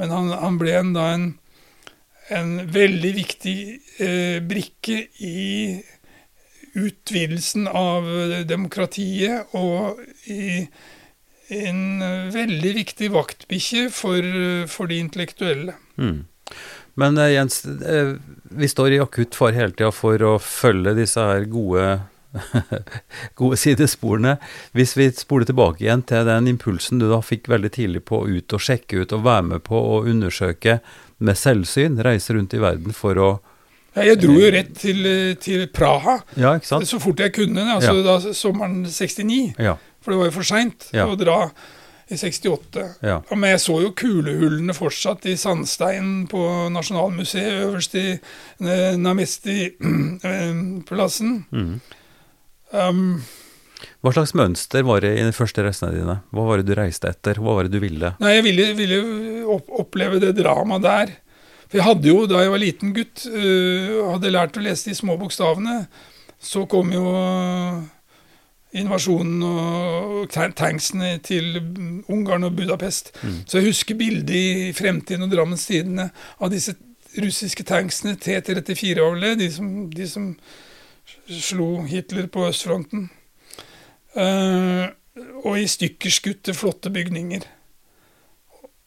[0.00, 1.30] Men han, han ble en, da en,
[2.32, 3.56] en veldig viktig
[4.00, 5.40] uh, brikke i
[6.78, 8.06] utvidelsen av
[8.48, 10.66] demokratiet og i
[11.52, 11.80] en
[12.32, 14.28] veldig viktig vaktbikkje for,
[14.72, 15.74] for, de intellektuelle.
[16.00, 16.22] Mm.
[16.94, 21.20] Men uh, Jens, uh, vi står i akutt fare hele tida for å følge disse
[21.20, 21.86] her gode,
[23.40, 24.36] gode sidesporene.
[24.76, 28.28] Hvis vi spoler tilbake igjen til den impulsen du da fikk veldig tidlig på å
[28.28, 30.80] ut og sjekke ut og være med på å undersøke
[31.22, 33.30] med selvsyn, reise rundt i verden for å
[33.94, 35.04] jeg dro jo rett til,
[35.42, 38.04] til Praha ja, så fort jeg kunne, altså ja.
[38.06, 39.58] da sommeren 69.
[39.60, 39.76] Ja.
[40.02, 41.38] For det var jo for seint å dra
[42.12, 42.80] i 68.
[43.00, 43.22] Ja.
[43.30, 46.40] Ja, Men jeg så jo kulehullene fortsatt i sandsteinen på
[46.74, 51.30] Nasjonalmuseet øverst i eh, Namesti-plassen.
[51.52, 51.74] Mm.
[52.72, 53.20] Um,
[54.00, 56.16] Hva slags mønster var det i de første reisene dine?
[56.32, 57.34] Hva var det du reiste etter?
[57.42, 58.08] Hva var det du ville?
[58.22, 58.98] nei, jeg ville, ville
[59.52, 61.06] oppleve det dramaet der.
[61.72, 65.16] Jeg hadde jo, da jeg var liten gutt, uh, hadde lært å lese de små
[65.20, 65.82] bokstavene,
[66.42, 67.06] så kom jo
[68.72, 71.58] invasjonen og tanksene til
[72.10, 73.12] Ungarn og Budapest.
[73.46, 76.08] Så jeg husker bildet i Fremtiden og Drammens Tidende
[76.40, 76.74] av disse
[77.20, 80.30] russiske tanksene, T-34 var det, de som, de som
[81.28, 83.10] slo Hitler på østfronten.
[84.16, 84.88] Uh,
[85.44, 87.44] og i stykkerskutte, flotte bygninger.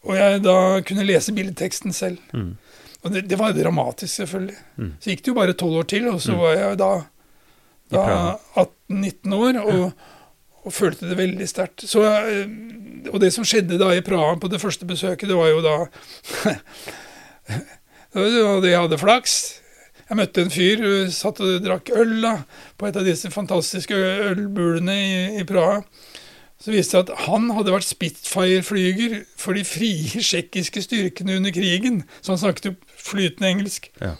[0.05, 2.21] Og jeg da kunne lese billedteksten selv.
[2.33, 2.55] Mm.
[3.05, 4.55] Og det, det var dramatisk, selvfølgelig.
[4.81, 4.91] Mm.
[4.99, 6.39] Så gikk det jo bare tolv år til, og så Mm.
[6.41, 6.91] var jeg da,
[7.93, 8.05] da
[8.57, 9.91] 18-19 år og,
[10.65, 11.85] og følte det veldig sterkt.
[11.85, 12.47] Eh,
[13.13, 15.75] Og det som skjedde da i Praha på det første besøket, det var jo da
[18.15, 19.35] hadde jeg hadde flaks.
[20.09, 22.35] Jeg møtte en fyr, som satt og drakk øl da,
[22.77, 23.95] på et av disse fantastiske
[24.31, 25.79] ølbulene i, i Praha.
[26.61, 31.51] Så viste det seg at han hadde vært Spitfire-flyger for de frie tsjekkiske styrkene under
[31.53, 32.03] krigen.
[32.23, 33.89] Så han snakket jo flytende engelsk.
[34.01, 34.15] Ja.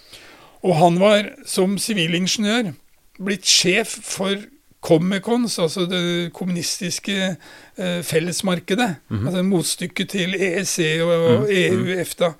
[0.65, 2.73] Og han var som sivilingeniør
[3.21, 4.39] blitt sjef for
[4.85, 8.91] Comecons, altså det kommunistiske eh, fellesmarkedet.
[9.09, 12.33] Altså motstykket til EEC og, og EU, EFTA.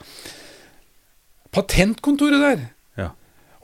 [1.56, 2.64] Patentkontoret der.
[3.00, 3.08] Ja.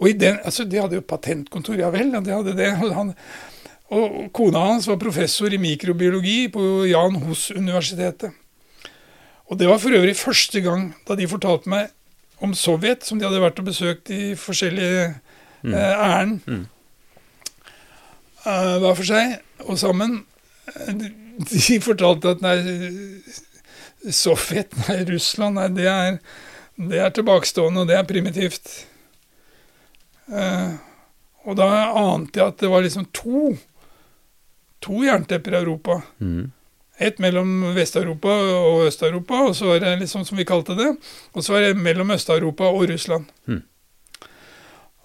[0.01, 2.09] Og i den, altså De hadde jo patentkontor, ja vel.
[2.09, 2.71] de hadde det.
[2.81, 3.13] Og, han,
[3.93, 8.31] og kona hans var professor i mikrobiologi på Jan Hos-universitetet.
[9.51, 11.91] Og det var for øvrig første gang da de fortalte meg
[12.41, 15.15] om Sovjet, som de hadde vært og besøkt i forskjellige
[15.63, 15.73] Mm.
[15.77, 16.39] eh, ærend.
[16.49, 16.63] Mm.
[18.41, 19.36] Uh, hver for seg
[19.69, 20.23] og sammen.
[20.73, 21.12] Eh, De,
[21.51, 22.56] de fortalte at nei,
[24.10, 26.17] Sovjet, nei, Russland, nei, det er,
[26.82, 28.71] det er tilbakestående, og det er primitivt.
[30.32, 30.73] Uh,
[31.45, 33.51] og da ante jeg at det var liksom to
[34.82, 35.99] to jerntepper i Europa.
[36.17, 36.49] Mm.
[37.01, 40.91] Et mellom Vest-Europa og Øst-Europa, og så var det liksom som vi kalte det.
[41.33, 43.25] Og så var det mellom Øst-Europa og Russland.
[43.45, 43.63] Mm.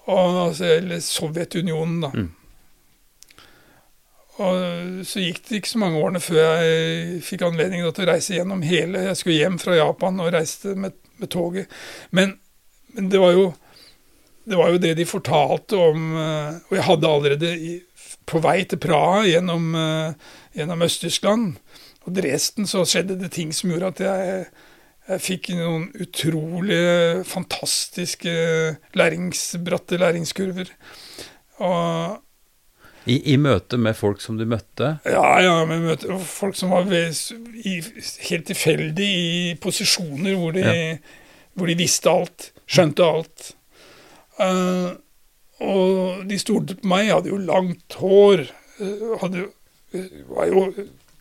[0.07, 2.11] Og, altså, eller Sovjetunionen, da.
[2.15, 2.33] Mm.
[4.37, 8.11] Og så gikk det ikke så mange årene før jeg fikk anledning da, til å
[8.11, 11.73] reise gjennom hele Jeg skulle hjem fra Japan og reiste med, med toget.
[12.13, 12.35] Men,
[12.93, 13.47] men det var jo
[14.47, 17.55] det var jo det de fortalte om eh, Og jeg hadde allerede
[18.27, 21.57] på vei til Praha gjennom, eh, gjennom Øst-Tyskland
[22.07, 24.45] og Dresden så skjedde det ting som gjorde at jeg,
[25.09, 26.79] jeg fikk noen utrolig
[27.27, 28.33] fantastiske
[28.97, 30.71] læringsbratte læringskurver.
[31.67, 32.23] Og
[33.11, 34.97] I, I møte med folk som du møtte?
[35.07, 37.15] ja, ja, med møte, folk som var ved,
[37.63, 37.81] i,
[38.31, 40.99] helt tilfeldig i posisjoner hvor de,
[41.55, 43.51] hvor de visste alt, skjønte alt.
[44.37, 44.95] Uh,
[45.65, 47.07] og de stolte på meg.
[47.07, 48.43] Jeg hadde jo langt hår.
[48.85, 49.47] eh, hadde
[49.97, 50.67] eh, var jo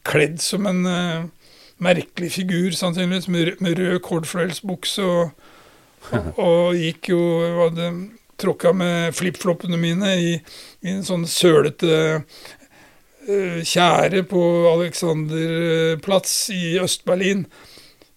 [0.05, 1.49] kledd som en uh,
[1.83, 5.05] merkelig figur, sannsynligvis, med, med rød kordfløyelsbukse.
[5.05, 5.31] Og,
[6.11, 7.23] og, og gikk jo
[7.63, 7.89] Hadde
[8.37, 10.31] tråkka med flipfloppene mine i,
[10.83, 14.41] i en sånn sølete eh, tjære på
[14.73, 17.45] Alexanderplatz i Øst-Berlin.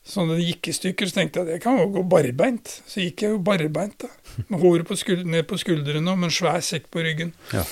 [0.09, 2.81] Så den gikk i stykker, Så tenkte jeg at jeg kan jo gå barbeint.
[2.88, 4.09] Så gikk jeg jo barbeint, da.
[4.48, 4.96] Med håret på
[5.29, 7.35] ned på skuldrene og med en svær sekk på ryggen.
[7.53, 7.64] Ja.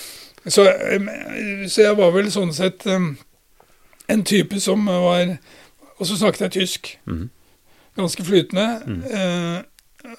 [0.46, 0.66] Så,
[1.66, 2.84] så jeg var vel sånn sett
[4.08, 5.38] en type som var
[5.96, 6.98] Og så snakket jeg tysk.
[7.06, 7.30] Mhm.
[7.96, 8.66] Ganske flytende.
[8.84, 8.98] Mm.
[9.08, 9.62] Eh,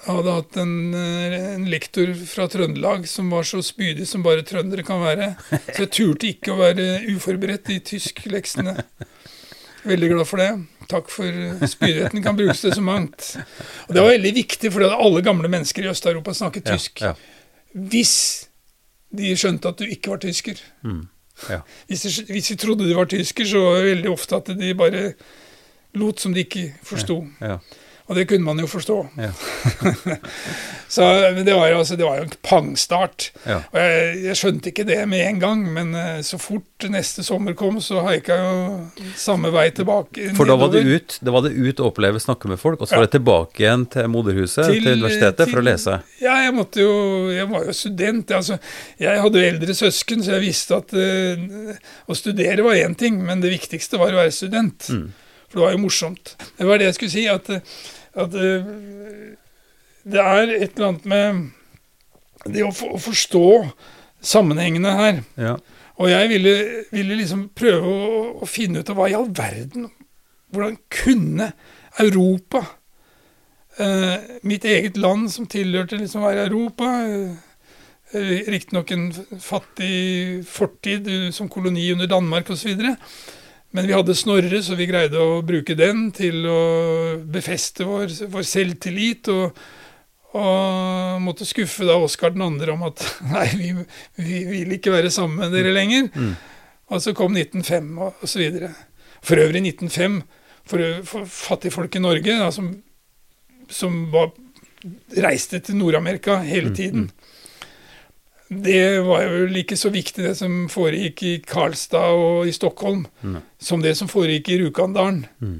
[0.08, 4.82] hadde hatt en, eh, en lektor fra Trøndelag som var så spydig som bare trøndere
[4.82, 5.36] kan være.
[5.74, 8.74] Så jeg turte ikke å være uforberedt i tyskleksene.
[9.86, 10.50] Veldig glad for det.
[10.90, 13.36] Takk for spydigheten kan brukes til så mangt.
[13.86, 17.04] Og det var veldig viktig, for alle gamle mennesker i Øst-Europa snakket tysk.
[17.04, 17.14] Ja,
[17.76, 18.48] Hvis
[19.14, 20.58] de skjønte at du ikke var tysker.
[20.82, 21.06] Mm.
[21.48, 21.60] Ja.
[21.86, 24.74] Hvis de, hvis de trodde de var tysker, så var det veldig ofte at de
[24.74, 25.12] bare
[25.94, 27.20] lot som de ikke forsto.
[27.40, 27.58] ja,
[28.08, 28.94] Og det kunne man jo forstå.
[29.20, 29.30] ja,
[30.88, 31.02] Så
[31.34, 33.26] men det var, jo, altså, det var jo en pangstart.
[33.44, 33.58] ja.
[33.68, 37.52] Og jeg, jeg skjønte ikke det med en gang, men uh, så fort neste sommer
[37.58, 40.30] kom, så haika jeg jo samme vei tilbake.
[40.38, 42.88] For da var det ut, da var det ut å oppleve, snakke med folk, og
[42.88, 43.02] så Ja.
[43.02, 45.98] var det tilbake igjen til moderhuset, til, universitetet, for å lese.
[46.24, 46.96] Ja, jeg måtte jo
[47.28, 48.30] Jeg var jo student.
[48.32, 48.56] Altså,
[48.98, 51.76] jeg hadde jo eldre søsken, så jeg visste at uh,
[52.08, 54.88] å studere var én ting, men det viktigste var å være student.
[54.88, 55.10] Mm.
[55.48, 56.34] For det var jo morsomt.
[56.58, 57.60] Det var det jeg skulle si, at, eh,
[58.14, 58.72] at eh,
[60.08, 63.48] det er et eller annet med det å, for, å forstå
[64.24, 65.22] sammenhengene her.
[65.36, 65.56] Ja.
[65.98, 66.54] Og jeg ville,
[66.94, 69.88] ville liksom prøve å, å finne ut av hva i all verden
[70.48, 71.52] hvordan kunne
[71.98, 72.62] Europa,
[73.78, 77.36] eh, mitt eget land som tilhørte liksom å være Europa eh,
[78.48, 79.10] Riktignok en
[79.42, 82.78] fattig fortid eh, som koloni under Danmark osv.
[83.76, 86.60] Men vi hadde Snorre, så vi greide å bruke den til å
[87.28, 89.28] befeste vår, vår selvtillit.
[89.32, 89.58] Og,
[90.32, 92.48] og, måtte skuffe da Oskar 2.
[92.72, 93.04] om at
[93.34, 93.72] nei, vi,
[94.16, 96.08] vi, vil ikke være sammen med dere lenger.
[96.14, 96.34] Mm.
[96.88, 98.68] Og så kom 1905 og osv.
[99.20, 100.20] For øvrig 1905
[100.68, 102.70] for, for fattigfolk i Norge da, som,
[103.72, 104.30] som var,
[105.18, 107.08] reiste til Nord-Amerika hele mm, tiden.
[107.08, 107.37] Mm, mm
[108.48, 113.40] det var jo like så viktig det som foregikk i Karlstad og i Stockholm, mm.
[113.60, 115.26] som det som foregikk i Rjukandalen.
[115.40, 115.58] Mm.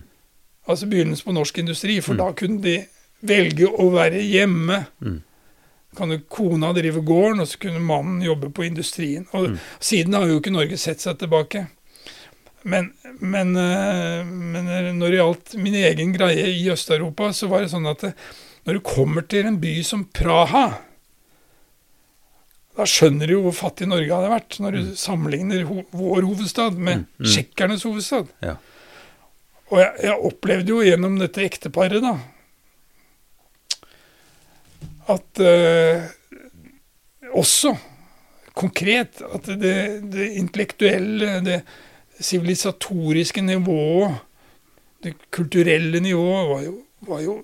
[0.68, 2.20] Altså begynnelsen på norsk industri, for mm.
[2.22, 2.76] da kunne de
[3.28, 4.82] velge å være hjemme.
[5.04, 5.20] Mm.
[5.98, 9.28] Kan jo kona drive gården, og så kunne mannen jobbe på industrien.
[9.36, 9.60] Og mm.
[9.80, 11.66] Siden har jo ikke Norge sett seg tilbake.
[12.68, 14.68] Men, men, eh, men
[14.98, 18.04] når det gjaldt min egen greie i Øst-Europa, så var det sånn at
[18.68, 20.66] når du kommer til en by som Praha
[22.78, 24.90] da skjønner du jo hvor fattig Norge hadde vært, når du mm.
[25.00, 27.06] sammenligner ho vår hovedstad med mm.
[27.18, 27.26] mm.
[27.26, 28.30] tsjekkernes hovedstad.
[28.44, 28.54] Ja.
[29.72, 32.14] Og jeg, jeg, opplevde jo gjennom dette ekteparet, da,
[35.08, 36.06] at eh,
[37.34, 37.74] også
[38.58, 39.74] konkret at det,
[40.14, 41.58] det intellektuelle, det
[42.20, 44.22] sivilisatoriske nivået,
[45.02, 46.74] det kulturelle nivået, var jo,
[47.10, 47.38] var jo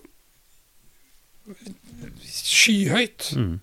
[2.23, 3.33] skyhøyt.
[3.35, 3.55] Mm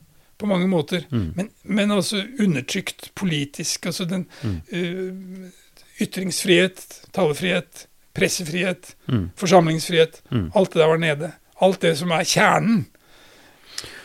[0.42, 1.06] på mange måter.
[1.12, 1.28] Mm.
[1.38, 3.86] Men, men, altså undertrykt politisk.
[3.92, 4.58] Altså den mm.
[4.74, 5.72] uh,
[6.02, 7.86] ytringsfrihet, talefrihet,
[8.18, 9.30] pressefrihet, mm.
[9.40, 10.22] forsamlingsfrihet.
[10.32, 10.50] Mm.
[10.56, 11.32] Alt det der var nede.
[11.62, 12.86] Alt det som er kjernen.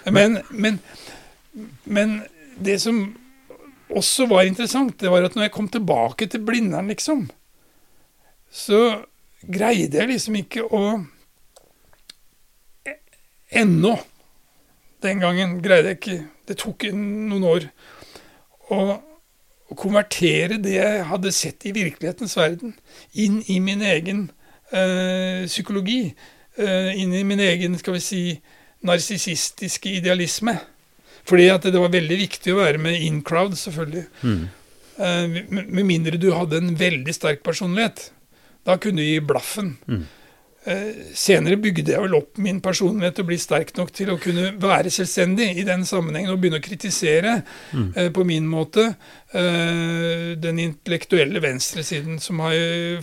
[0.07, 0.79] Men, men,
[1.85, 2.21] men
[2.63, 3.01] det som
[3.91, 7.27] også var interessant, det var at når jeg kom tilbake til Blindern, liksom,
[8.51, 9.03] så
[9.43, 10.87] greide jeg liksom ikke å
[13.57, 13.93] Ennå
[15.05, 16.19] den gangen greide jeg ikke
[16.49, 17.67] Det tok noen år
[18.71, 18.79] å,
[19.67, 22.77] å konvertere det jeg hadde sett i virkelighetens verden,
[23.15, 24.29] inn i min egen
[24.71, 26.15] øh, psykologi.
[26.59, 28.23] Øh, inn i min egen, skal vi si,
[28.87, 30.57] narsissistiske idealisme.
[31.27, 34.05] Fordi at det var veldig viktig å være med in crowd, selvfølgelig.
[34.23, 34.45] Mm.
[34.97, 38.11] Uh, med mindre du hadde en veldig sterk personlighet.
[38.67, 39.75] Da kunne du gi blaffen.
[39.91, 40.07] Mm.
[40.67, 44.19] Eh, senere bygde jeg vel opp min personlighet til å bli sterk nok til å
[44.19, 47.37] kunne være selvstendig i den sammenhengen og begynne å kritisere
[47.71, 47.85] mm.
[47.95, 48.89] eh, på min måte
[49.31, 52.57] eh, den intellektuelle venstresiden, som har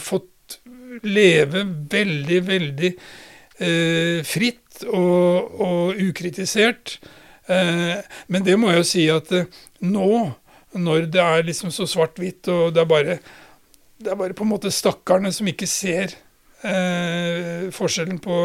[0.04, 0.60] fått
[1.08, 6.98] leve veldig, veldig eh, fritt og, og ukritisert.
[7.48, 7.96] Eh,
[8.28, 10.12] men det må jeg jo si at eh, nå,
[10.84, 13.18] når det er liksom så svart-hvitt, og det er bare
[14.04, 16.18] det er bare på en måte stakkarene som ikke ser
[16.64, 18.38] eh, forskjellen på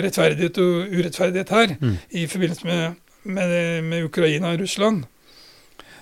[0.00, 1.96] rettferdighet og urettferdighet her mm.
[2.10, 5.04] i forbindelse med, med, med, Ukraina og Russland,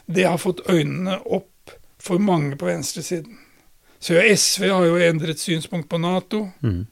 [0.06, 3.38] det har fått øynene opp for mange på venstresiden.
[4.00, 6.48] Så SV har jo endret synspunkt på Nato.
[6.60, 6.86] Mm.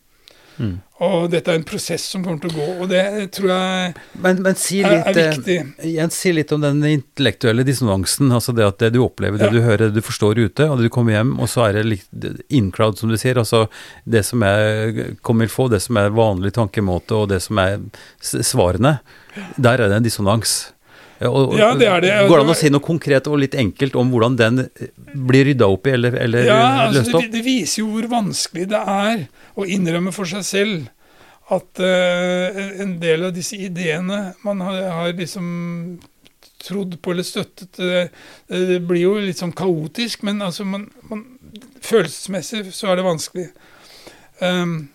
[0.57, 0.77] Mm.
[1.05, 3.03] Og dette er en prosess som kommer til å gå, og det
[3.37, 3.91] tror jeg
[4.25, 5.57] men, men si litt, er, er, viktig.
[5.93, 8.33] Jens, si litt om den intellektuelle dissonansen.
[8.33, 9.53] Altså det at det du opplever, det ja.
[9.53, 11.85] du hører, det du forstår ute, og det du kommer hjem, og så er det
[11.91, 13.37] litt in-crowd, som du sier.
[13.43, 13.67] Altså
[14.09, 17.77] det som er kommer få, det som er vanlig tankemåte, og det som er
[18.23, 18.99] svarene.
[19.61, 20.57] Der er det en dissonans.
[21.25, 22.11] Og, ja, det er det.
[22.29, 24.67] Går det an å si noe konkret og litt enkelt om hvordan den
[25.29, 27.25] blir rydda opp i eller, eller ja, altså, løst opp?
[27.25, 29.23] Det, det, viser jo hvor vanskelig det er
[29.57, 35.15] å innrømme for seg selv at uh, en del av disse ideene man har, har
[35.17, 35.47] liksom
[36.67, 38.09] trodd på eller støttet, det,
[38.51, 41.23] det, blir jo litt sånn kaotisk, men altså man, man,
[41.85, 43.47] følelsesmessig så er det vanskelig.
[44.43, 44.89] Um,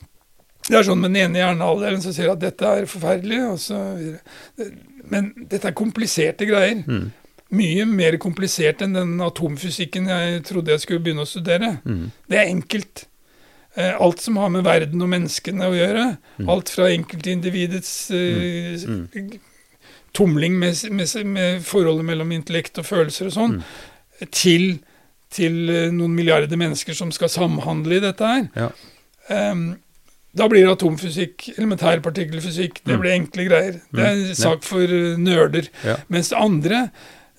[0.68, 3.80] det er sånn med den ene hjernehalvdelen som sier at dette er forferdelig, og så
[3.98, 4.76] videre.
[5.12, 6.82] Men dette er kompliserte greier.
[6.88, 7.10] Mm.
[7.52, 11.76] Mye mer komplisert enn den atomfysikken jeg trodde jeg skulle begynne å studere.
[11.84, 12.06] Mm.
[12.32, 13.06] Det er enkelt.
[13.76, 16.06] Eh, alt som har med verden og menneskene å gjøre.
[16.40, 16.50] Mm.
[16.52, 19.36] Alt fra enkeltindividets uh,
[20.18, 23.62] tumling med, med, med, forholdet mellom intellekt og følelser og sånn,
[24.28, 24.82] til,
[25.32, 28.50] til, eh, noen milliarder mennesker som skal samhandle i dette her.
[28.60, 28.72] Ja.
[29.32, 29.70] Um,
[30.38, 33.02] da blir det atomfysikk, elementærpartikkelfysikk, det mm.
[33.02, 33.80] blir enkle greier.
[33.92, 34.38] Det er en mm.
[34.40, 35.68] sak for eh, nerder.
[35.84, 35.98] Ja.
[36.12, 36.86] Mens det andre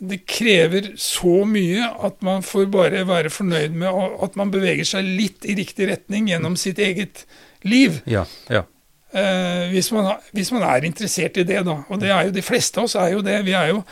[0.03, 5.07] det krever så mye at man får bare være fornøyd med at man beveger seg
[5.07, 7.22] litt i riktig retning gjennom sitt eget
[7.62, 8.01] liv.
[8.11, 8.64] Ja, ja.
[9.12, 11.82] Eh, hvis, man, hvis, man, er interessert i det, da.
[11.86, 13.38] Og det er jo de fleste av oss er jo det.
[13.47, 13.82] Vi, er jo,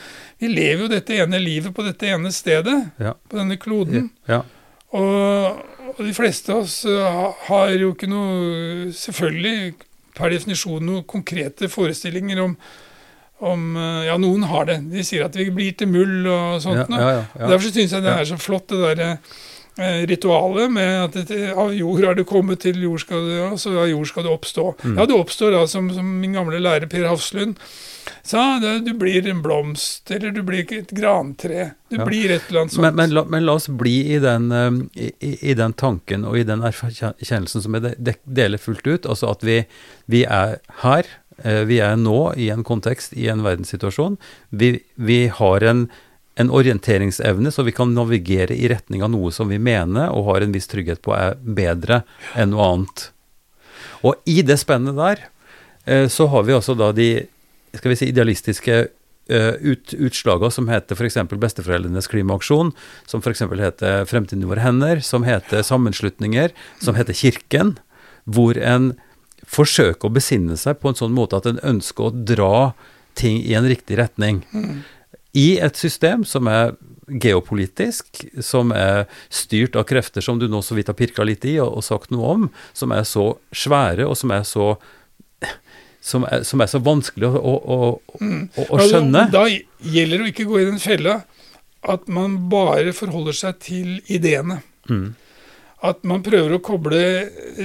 [0.40, 3.12] vi lever jo dette ene livet på dette ene stedet, ja.
[3.28, 4.08] på denne kloden.
[4.96, 5.60] Og,
[5.96, 9.74] og de fleste av oss uh, har jo ikke noe Selvfølgelig
[10.16, 12.56] per definisjon noen konkrete forestillinger om,
[13.46, 14.80] om uh, Ja, noen har det.
[14.90, 16.82] De sier at vi blir til mull og sånt.
[16.82, 17.00] Ja, noe.
[17.00, 17.46] ja, ja.
[17.52, 19.10] Derfor syns jeg det er så flott, det derre
[19.80, 23.60] eh, ritualet med at det, av jord har du kommet, til jord skal du, og
[23.62, 24.66] så av jord skal du oppstå.
[24.82, 24.98] Mm.
[24.98, 27.56] Ja, det oppstår da, som, som min gamle lærer Per Hafslund
[28.24, 31.72] det, du blir en blomst, eller du blir et grantre.
[31.88, 32.04] Du Ja.
[32.04, 32.82] blir et eller annet sånt.
[32.82, 34.70] Men, men, la, men la oss bli i den, eh,
[35.20, 39.02] i, i- den tanken og i den erkjennelsen som jeg de- de- deler fullt ut.
[39.06, 39.66] Altså at vi,
[40.08, 41.04] vi er her,
[41.44, 44.18] eh, vi er nå i en kontekst, i en verdenssituasjon.
[44.52, 45.88] Vi, vi har en,
[46.36, 50.40] en orienteringsevne, så vi kan navigere i retning av noe som vi mener og har
[50.42, 52.04] en viss trygghet på er bedre
[52.36, 53.10] enn noe annet.
[54.04, 55.26] Og i det spennet der,
[55.86, 57.26] eh, så har vi altså da de
[57.78, 58.78] skal vi si, idealistiske
[59.30, 61.18] eh, ut, utslagene som heter f.eks.
[61.30, 62.72] Besteforeldrenes klimaaksjon,
[63.10, 63.44] som f.eks.
[63.46, 67.76] heter Fremtiden i våre hender, som heter Sammenslutninger, som heter Kirken,
[68.24, 68.92] hvor en
[69.50, 72.70] forsøker å besinne seg på en sånn måte at en ønsker å dra
[73.18, 74.44] ting i en riktig retning.
[75.34, 76.76] I et system som er
[77.10, 81.56] geopolitisk, som er styrt av krefter som du nå så vidt har pirka litt i
[81.58, 84.74] og, og sagt noe om, som er så svære og som er så
[86.00, 87.78] som er, som er så vanskelig å, å, å,
[88.20, 89.26] å, å skjønne.
[89.32, 91.20] Da gjelder det å ikke gå i den fella
[91.88, 94.60] at man bare forholder seg til ideene.
[94.90, 95.12] Mm,
[95.82, 96.98] At man prøver å koble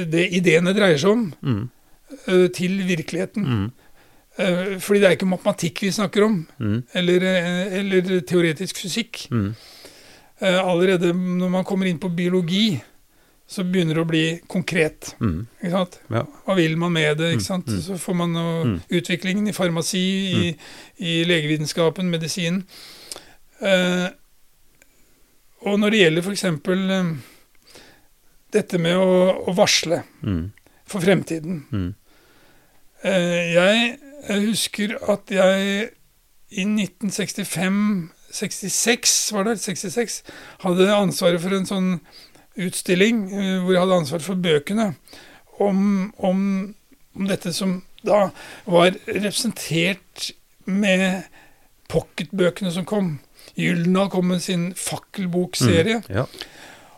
[0.07, 1.63] det ideene dreier seg om, mm,
[2.27, 3.43] eh, til virkeligheten.
[3.43, 3.65] mm,
[4.37, 9.27] Eh, Fordi det er ikke matematikk vi snakker om, mm, eller, eh, eller teoretisk fysikk.
[9.31, 9.55] mm,
[10.41, 12.81] Allerede når man kommer inn på biologi,
[13.47, 15.11] så begynner det å bli konkret.
[15.21, 15.45] mm.
[15.61, 15.85] Ja.
[16.45, 17.35] Hva vil man med det?
[17.37, 17.81] Mm, mm.
[17.85, 18.79] Så får man noe Mm.
[18.89, 20.01] utviklingen i farmasi,
[20.33, 20.55] i,
[20.97, 22.63] i legevitenskapen, medisin.
[23.61, 24.09] Eh,
[25.65, 26.43] og når det gjelder f.eks.
[26.43, 27.05] Eh,
[28.53, 30.51] dette med å, å varsle Mm,
[30.87, 31.93] for fremtiden mm,
[33.03, 33.97] eh, jeg,
[34.29, 35.89] jeg husker at jeg
[36.55, 40.21] i 1965-66, var det 66,
[40.63, 41.89] hadde ansvaret for en sånn
[42.57, 44.89] utstilling eh, hvor jeg hadde ansvar for bøkene
[45.59, 46.41] om, om,
[47.15, 48.29] om dette som da
[48.69, 50.31] var representert
[50.65, 51.23] med
[51.91, 53.15] pocketbøkene som kom.
[53.55, 56.01] Gyldendal kom med sin fakkelbokserie.
[56.07, 56.13] mm.
[56.15, 56.25] Ja.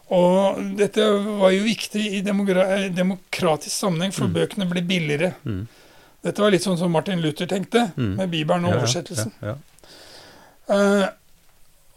[0.08, 1.04] Og dette
[1.42, 5.34] var jo viktig i demokratisk sammenheng, for bøkene ble billigere.
[5.44, 5.66] Mm.
[6.24, 8.14] Dette var litt sånn som Martin Luther tenkte, Mm.
[8.16, 9.34] med Bibelen og Ja, oversettelsen.
[9.44, 9.56] Ja.
[10.70, 11.08] Eh,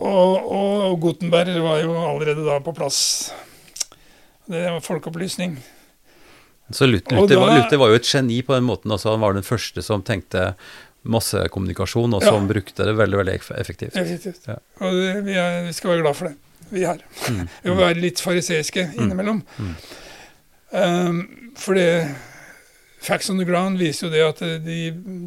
[0.00, 3.30] og, og Gutenberg var jo allerede da på plass.
[4.50, 5.56] Det var folkeopplysning.
[6.70, 8.90] Så Luther, Luther, var, da- Luther var jo et geni på den måten.
[8.94, 10.52] Altså han var den første som tenkte
[11.02, 12.30] massekommunikasjon, og Ja.
[12.34, 13.96] som brukte det veldig veldig eff- effektivt.
[13.96, 14.46] Effektivt.
[14.46, 14.56] Ja.
[14.80, 16.36] Og det, vi, er, vi skal være glad for det,
[16.70, 17.00] vi her.
[17.30, 17.48] Mm.
[17.64, 19.42] Vi må være litt fariseiske innimellom.
[19.58, 19.74] Mm.
[20.72, 22.14] Um, for det
[23.00, 24.74] Facts on the ground viser jo det at eh, de,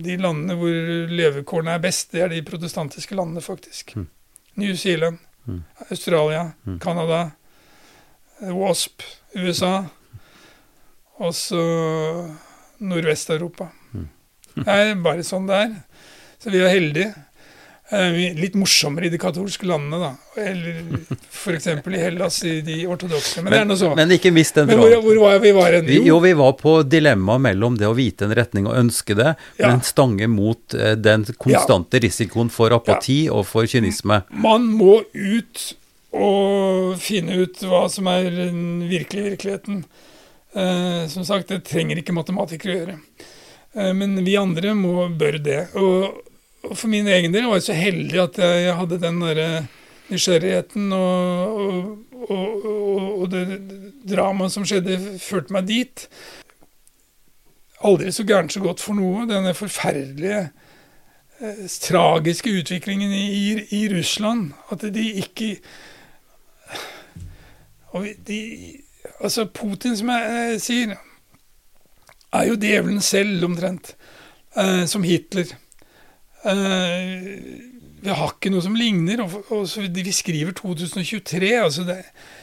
[0.05, 0.75] de landene hvor
[1.09, 3.95] levekårene er best, det er de protestantiske landene, faktisk.
[3.97, 4.07] Mm.
[4.61, 5.63] New Zealand, Mm.
[5.91, 6.77] Australia, Mm.
[6.79, 7.31] Canada,
[8.41, 9.03] WASP,
[9.35, 9.83] USA.
[11.23, 11.61] Og så
[12.83, 13.69] Nordvest-Europa.
[13.93, 14.07] Mm.
[14.63, 15.77] Det er bare sånn det er.
[16.43, 17.13] Så vi er heldige.
[17.93, 20.41] Eh, Litt morsommere i de katolske landene, da.
[20.41, 20.79] Eller
[21.29, 21.67] f.eks.
[21.69, 23.43] i Hellas, i de ortodokse.
[23.45, 23.91] Men, så.
[23.97, 24.95] men ikke mist den tråden.
[25.03, 25.85] hvor, hvor var vi var hen?
[25.87, 29.35] vi, jo, vi var på dilemmaet mellom det å vite en retning og ønske det,
[29.61, 29.69] Ja.
[29.71, 34.23] men stange mot eh, den konstante risikoen for apati og for kynisme.
[34.33, 35.65] Man må ut
[36.13, 39.83] og finne ut hva som er den virkelige virkeligheten.
[40.53, 42.97] Eh, som sagt, det trenger ikke matematikere å gjøre.
[43.73, 45.61] Eh, men vi andre må, bør det.
[45.79, 46.21] Og,
[46.67, 49.47] og for min egen del var jeg så heldig at jeg hadde den derre
[50.11, 51.89] nysgjerrigheten og,
[52.27, 52.65] og,
[53.23, 53.43] og det
[54.05, 56.05] dramaet som skjedde, førte meg dit.
[57.83, 59.25] Aldri så gærent så godt for noe.
[59.27, 60.43] Denne forferdelige
[61.41, 63.47] eh, tragiske utviklingen i, i,
[63.79, 64.53] i Russland.
[64.71, 65.55] At de ikke
[67.93, 68.39] og de,
[69.23, 70.95] Altså, Putin, som jeg eh, sier,
[72.33, 73.95] er jo djevelen selv, omtrent.
[74.57, 75.51] Eh, som Hitler.
[76.47, 77.23] Eh,
[78.03, 79.23] vi har ikke noe som ligner.
[79.23, 81.51] Og, og så vi skriver 2023.
[81.59, 81.99] altså det,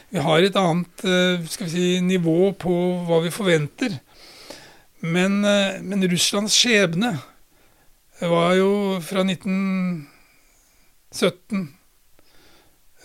[0.09, 2.73] Vi har et annet eh, skal vi si, nivå på
[3.07, 3.99] hva vi forventer.
[5.01, 7.17] Men, eh, men Russlands skjebne
[8.21, 10.05] var jo fra 1917
[11.57, 11.80] eh,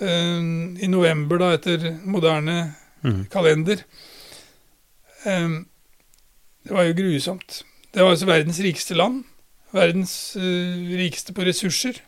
[0.00, 2.74] I november, da, etter moderne
[3.04, 3.26] Mm.
[3.30, 3.84] kalender.
[5.26, 5.68] Um,
[6.66, 7.62] Det var jo grusomt.
[7.94, 9.24] Det var altså verdens rikeste land.
[9.72, 10.42] Verdens uh,
[10.98, 12.00] rikeste på ressurser.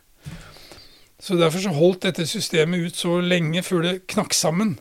[1.19, 4.79] Så derfor så holdt dette systemet ut så lenge før det knakk sammen.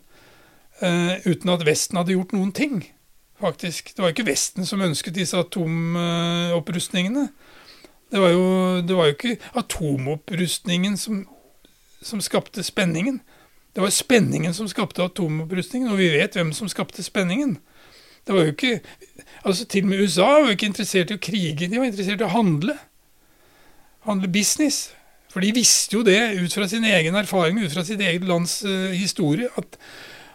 [0.82, 2.82] Uh, uten at Vesten hadde gjort noen ting,
[3.40, 3.94] faktisk.
[3.94, 7.28] Det var ikke Vesten som ønsket disse atomopprustningene.
[8.10, 8.44] Det var jo,
[8.82, 11.26] det var jo ikke atomopprustningen som,
[12.02, 13.20] som skapte spenningen.
[13.74, 17.58] Det var spenningen som skapte atomopprustningen, og vi vet hvem som skapte spenningen.
[18.26, 18.80] Det var jo ikke,
[19.44, 22.20] altså Til og med USA var jo ikke interessert i å krige, de var interessert
[22.20, 22.74] i å handle.
[24.04, 24.90] Handle business.
[25.32, 28.62] For de visste jo det ut fra sin egen erfaring, ut fra sitt eget lands
[28.64, 29.78] uh, historie, at,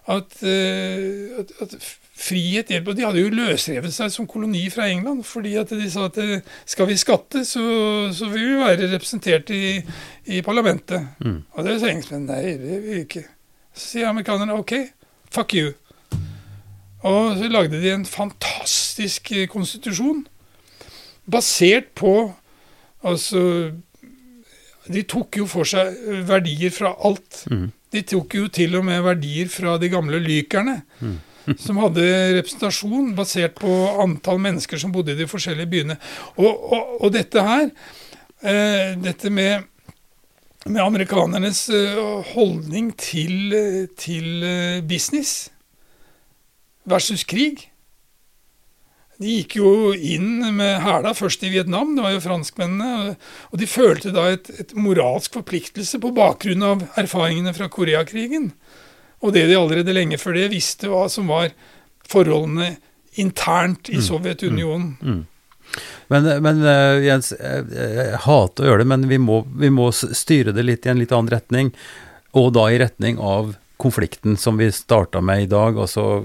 [0.08, 1.78] at, uh, at, at
[2.24, 2.94] frihet hjelper.
[2.94, 6.20] Og de hadde jo løsrevet seg som koloni fra England, fordi at de sa at
[6.70, 7.64] skal vi skatte, så,
[8.16, 9.78] så vil vi være representert i,
[10.32, 11.14] i parlamentet.
[11.24, 11.40] Mm.
[11.54, 13.26] Og det sa engelskmennene nei, det vil vi ikke.
[13.74, 14.76] Så sier amerikanerne OK,
[15.34, 15.74] fuck you.
[17.04, 20.24] Og så lagde de en fantastisk konstitusjon
[21.28, 22.32] basert på
[23.04, 23.72] Altså
[24.88, 25.96] De tok jo for seg
[26.28, 27.42] verdier fra alt.
[27.52, 27.66] Mm.
[27.92, 30.82] De tok jo til og med verdier fra de gamle lykerne.
[31.00, 31.18] Mm.
[31.60, 32.06] Som hadde
[32.38, 33.72] representasjon basert på
[34.04, 36.00] antall mennesker som bodde i de forskjellige byene.
[36.38, 37.70] Og, og, og dette her,
[38.44, 39.68] eh, dette med,
[40.68, 42.00] med amerikanernes eh,
[42.34, 43.58] holdning til,
[44.00, 45.52] til eh, business
[46.90, 47.70] versus krig
[49.22, 53.16] de gikk jo inn med hæla først i Vietnam, det var jo franskmennene.
[53.54, 58.52] Og de følte da et, et moralsk forpliktelse på bakgrunn av erfaringene fra Koreakrigen.
[59.24, 61.54] Og det de allerede lenge før det visste hva som var
[62.12, 62.76] forholdene
[63.22, 64.04] internt i mm.
[64.04, 64.96] Sovjetunionen.
[65.00, 65.14] Mm.
[65.14, 65.24] Mm.
[66.12, 69.90] Men, men uh, Jens, jeg, jeg, hater å gjøre det, men vi må, vi må,
[69.94, 71.72] styre det litt i en litt annen retning.
[72.38, 76.24] Og da i retning av konflikten som vi starta med i dag, altså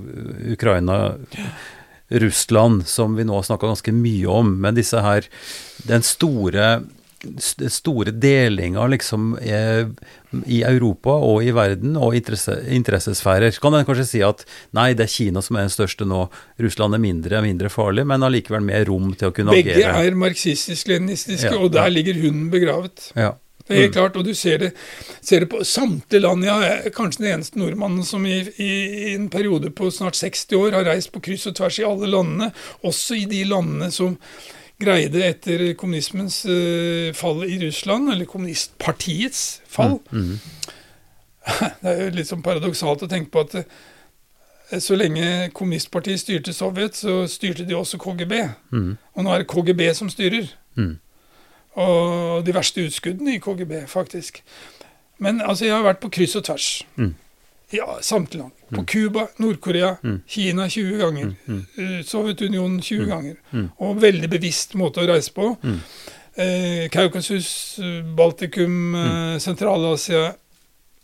[0.53, 1.17] Ukraina.
[2.09, 5.27] Russland, som vi nå har snakka ganske mye om, men disse her
[5.85, 6.79] Den store
[7.69, 9.33] store delinga liksom
[10.47, 13.55] i Europa og i verden og interesse, interessesfærer.
[13.63, 14.45] Kan en kanskje si at
[14.77, 16.27] nei, det er Kina som er den største nå,
[16.63, 19.93] Russland er mindre, mindre farlig, men allikevel mer rom til å kunne Begge agere?
[19.97, 21.95] Begge er marxistisk-leninistiske, ja, og der ja.
[21.97, 23.11] ligger hunden begravet.
[23.17, 23.35] Ja.
[23.69, 23.97] Det er helt mm.
[23.99, 24.69] klart, og du ser det,
[25.21, 26.45] ser det på samtlige land.
[26.47, 30.57] Jeg er kanskje den eneste nordmannen som i, i, i, en periode på snart 60
[30.57, 32.49] år har reist på kryss og tvers i alle landene,
[32.89, 34.17] også i de landene som
[34.79, 39.99] greide etter kommunismens uh, fall i Russland, eller kommunistpartiets fall.
[40.11, 40.39] Mm, mm.
[41.83, 46.53] Det er jo litt sånn paradoksalt å tenke på at uh, så lenge kommunistpartiet styrte
[46.53, 48.35] Sovjet, så styrte de også KGB.
[48.75, 48.91] Mm.
[49.15, 50.51] Og nå er det KGB som styrer.
[50.77, 50.99] Mm.
[51.79, 54.43] Og de verste utskuddene i KGB, faktisk.
[55.19, 56.69] Men altså, jeg har vært på kryss og tvers.
[57.69, 57.77] Mm.
[57.79, 58.51] Ja, samtlige.
[58.69, 60.21] På Cuba, Nord-Korea, mm.
[60.27, 61.25] Kina 20 ganger.
[61.25, 61.37] Mm.
[61.47, 61.67] mm.
[61.77, 63.09] Eh, Sovjetunionen 20 mm.
[63.09, 63.37] ganger.
[63.51, 63.69] Mm.
[63.77, 65.53] Og veldig bevisst måte å reise på.
[66.39, 67.79] Eh, Kaukasus,
[68.17, 70.33] Baltikum, eh, Sentral-Asia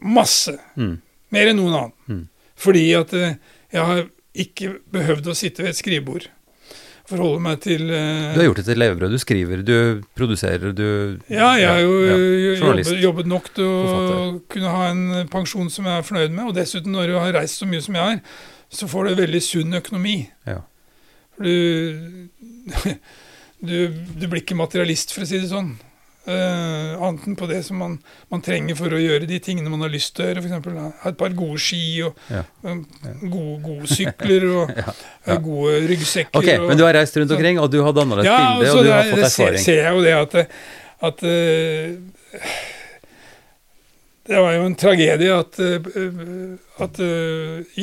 [0.05, 0.57] Masse.
[1.29, 2.29] Mer enn noen annen.
[2.57, 3.37] Fordi at eh,
[3.75, 4.05] jeg har
[4.35, 6.29] ikke behøvd å sitte ved et skrivebord
[7.09, 9.15] forholde meg til uh, Du har gjort det til levebrød.
[9.15, 10.87] Du skriver, du produserer, du
[11.29, 12.19] Ja, jeg har jo ja,
[12.59, 14.39] jobbet, jobbet, nok til å Forfatter.
[14.55, 16.45] kunne ha en pensjon som jeg er fornøyd med.
[16.49, 18.39] Og dessuten, når du har reist så mye som jeg har,
[18.75, 20.17] så får du veldig sunn økonomi.
[20.49, 20.61] Ja.
[21.37, 22.31] For du,
[23.69, 25.75] du, du blir ikke materialist, for å si det sånn.
[26.25, 27.99] Uh, annet enn på det som man,
[28.33, 30.41] man, trenger for å gjøre de tingene man har lyst til å gjøre.
[30.41, 30.69] F.eks.
[30.81, 32.41] ha et par gode ski og ja.
[32.65, 32.79] um,
[33.21, 34.95] gode, gode, sykler og ja.
[35.29, 35.37] Ja.
[35.45, 36.39] gode ryggsekker.
[36.41, 38.71] Ok, og, Men du har reist rundt omkring, og du har danna deg et bilde,
[38.73, 39.59] og, du har fått erfaring.
[39.61, 40.39] Ja, ser jeg jo det at,
[41.11, 42.49] at uh,
[44.25, 47.03] Det var jo en tragedie at, uh, at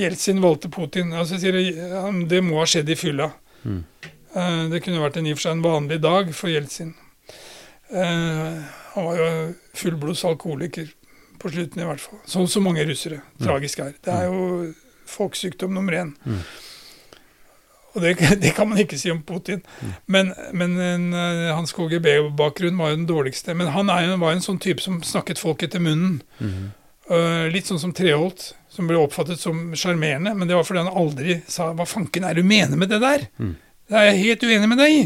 [0.02, 1.14] Jeltsin valgte Putin.
[1.14, 3.30] Altså, det må ha skjedd i fylla.
[3.62, 3.84] Mm.
[4.72, 6.96] det kunne vært en i og for seg en vanlig dag for Jeltsin.
[7.92, 8.64] Eh,
[8.94, 10.89] han var jo fullblods alkoholiker
[11.42, 12.20] på slutten, i hvert fall.
[12.30, 13.22] Sånn som mange russere.
[13.38, 13.46] Mm.
[13.46, 13.96] Tragisk er.
[14.04, 14.74] Det er jo
[15.12, 16.14] folkesykdom nummer én.
[16.26, 16.44] Mm.
[17.92, 18.14] Og det,
[18.44, 19.64] det, kan man ikke si om Putin.
[19.82, 19.96] Mm.
[20.06, 23.56] Men, men en, eh, hans KGB-bakgrunn var jo den dårligste.
[23.58, 26.22] Men han er, var en sånn type som snakket folk etter munnen.
[26.39, 26.70] Mm.
[27.12, 30.32] Uh, litt sånn som Treholt, som ble oppfattet som sjarmerende.
[30.38, 33.26] Men det var fordi han aldri sa 'hva fanken er du mener med det der'?
[33.42, 33.58] Mm.
[33.89, 35.04] Det er jeg helt uenig med deg i.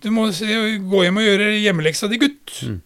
[0.00, 2.54] Du må gå hjem og gjøre hjemmeleksa di, gutt.
[2.64, 2.78] Mm.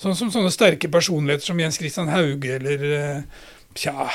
[0.00, 3.44] Sånn som sånne sterke personligheter som Jens Christian Hauge eller eh,
[3.76, 4.08] Tja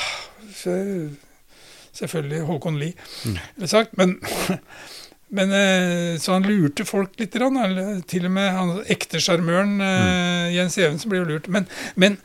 [1.92, 2.94] Selvfølgelig Håkon Lie,
[3.26, 3.66] mm.
[3.68, 3.96] sagt.
[3.98, 4.14] Men,
[5.36, 7.34] men eh, Så han lurte folk litt.
[7.36, 10.52] Eller, til og med han ekte sjarmøren eh, mm.
[10.54, 11.50] Jens Evensen ble jo lurt.
[11.52, 12.20] Men, men,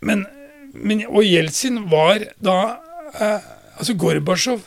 [0.00, 0.24] men,
[0.72, 2.58] men Og Jeltsin var da
[3.14, 4.64] Altså Gorbatsjov,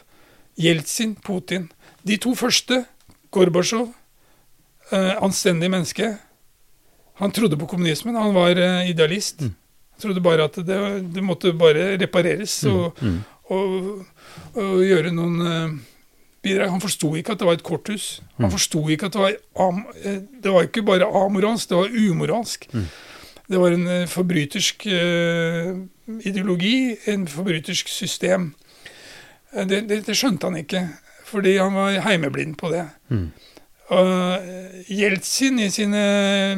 [0.60, 1.68] Jeltsin, Putin.
[2.08, 2.86] De to første
[3.38, 3.88] Gorbatsjov,
[4.92, 6.12] eh, anstendig menneske.
[7.22, 8.16] Han trodde på kommunismen.
[8.18, 9.42] Han var eh, idealist.
[9.42, 9.56] Mm.
[10.02, 10.78] Trodde bare at det,
[11.16, 13.20] det måtte bare repareres og, Mm.
[13.50, 14.06] og,
[14.54, 15.72] og gjøre noen eh,
[16.46, 16.70] bidrag.
[16.70, 18.20] Han forsto ikke at det var et korthus.
[18.38, 18.54] Han Mm.
[18.54, 19.34] forsto ikke at det var
[20.44, 22.68] Det var ikke bare amoralsk, det var umoralsk.
[22.74, 22.86] Mm.
[23.50, 24.86] Det var en forbrytersk
[26.26, 28.54] ideologi, en forbrytersk system.
[29.54, 30.82] Det, det, det skjønte han ikke,
[31.28, 32.86] fordi han var heimeblind på det.
[33.12, 33.28] Mm.
[33.96, 36.02] Og eh, Jeltsin i sine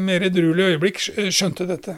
[0.02, 1.02] mer edruelige øyeblikk
[1.34, 1.96] skjønte dette.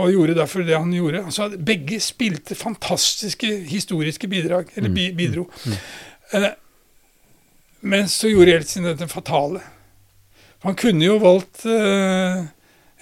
[0.00, 1.24] Og gjorde derfor det han gjorde.
[1.26, 5.48] Altså, begge spilte fantastiske historiske bidrag, eller bi bidro.
[6.32, 6.48] Eh,
[7.82, 9.60] men så gjorde Jeltsin dette fatale.
[10.62, 12.44] Han kunne jo valgt uh,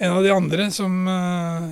[0.01, 1.69] en av de andre som uh,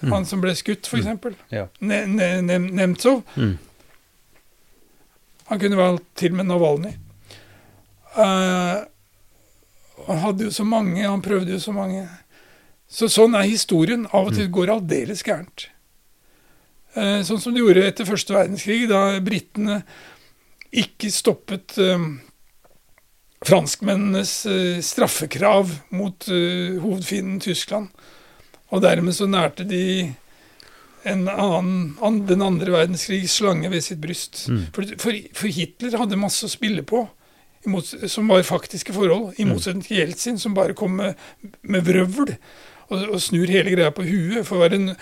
[0.00, 0.12] Mm.
[0.12, 1.02] Han som ble skutt, f.eks.
[1.02, 1.66] eksempel Ja.
[1.84, 3.20] Ne ne ne Nemtsov.
[5.50, 5.52] Mm.
[5.52, 6.94] Han kunne valgt til og med Navalnyj.
[8.14, 8.86] Uh,
[10.06, 12.06] han hadde jo så mange, han prøvde jo så mange.
[12.90, 14.06] Så sånn er historien.
[14.14, 15.66] Av og til går det aldeles gærent.
[16.94, 19.82] Uh, sånn som det gjorde etter første verdenskrig, da britene
[20.70, 21.98] ikke stoppet uh,
[23.40, 27.88] franskmennenes eh, straffekrav mot eh, hovedfienden Tyskland.
[28.70, 30.12] Og dermed så nærte de
[31.04, 34.46] annen, an, den andre verdenskrigs slange ved sitt bryst.
[34.48, 34.66] Mm.
[34.74, 37.06] For, for, for Hitler hadde masse å spille på,
[37.68, 39.50] Imot, som var faktiske forhold, i Mm.
[39.52, 41.14] motsetning til Jeltsin, som bare kom med,
[41.60, 42.30] med vrøvl
[42.90, 44.46] og, snur hele greia på huet.
[44.46, 44.94] For en,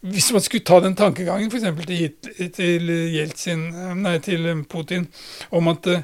[0.00, 1.66] hvis man skulle ta den tankegangen f.eks.
[1.86, 3.68] Til, til Jeltsin,
[4.00, 5.06] nei, til Putin,
[5.50, 6.00] om at uh,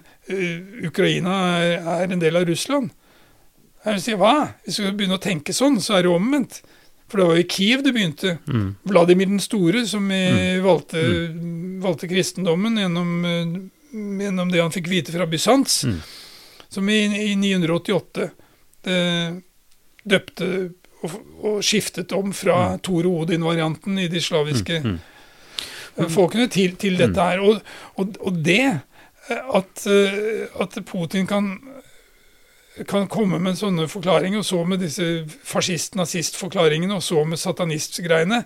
[0.86, 2.92] Ukraina er, er en del av Russland
[3.82, 4.34] Jeg vil si, hva?
[4.62, 6.60] Hvis vi skal begynne å tenke sånn, så er det omvendt.
[7.12, 8.38] For det var jo i Kiev det begynte.
[8.48, 8.68] Mm.
[8.88, 10.62] Vladimir den store, som mm.
[10.64, 11.02] valgte,
[11.84, 13.56] valgte kristendommen gjennom, eh,
[14.24, 15.98] gjennom det han fikk vite fra Bysants, Mm.
[16.72, 18.30] som i, i 988
[18.88, 19.42] det,
[20.08, 20.46] døpte
[21.02, 24.98] og, og skiftet om fra Tore Odin-varianten i de slaviske Mm.
[25.98, 27.44] eh, folkene til, til dette her.
[27.44, 27.60] Og,
[28.00, 28.62] og, og det
[29.28, 31.58] eh, at, eh, at Putin kan
[32.88, 35.04] kan komme med sånne forklaringer, og så med disse
[35.44, 38.42] fascist-nazist-forklaringene, og så med satanist-greiene,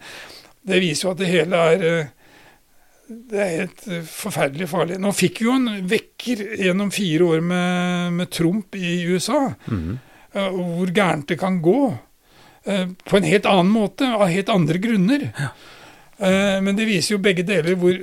[0.67, 2.13] det viser jo at det hele er eh,
[3.07, 4.97] det er helt eh, forferdelig farlig.
[4.99, 9.99] Nå fikk vi jo en vekker gjennom fire år med, med Trump i USA, Mm.
[10.35, 11.79] eh, hvor gærent det kan gå.
[12.67, 15.29] På en helt annen måte, av helt andre grunner.
[15.39, 15.53] Eh,
[16.19, 17.97] Men det viser jo begge deler hvor.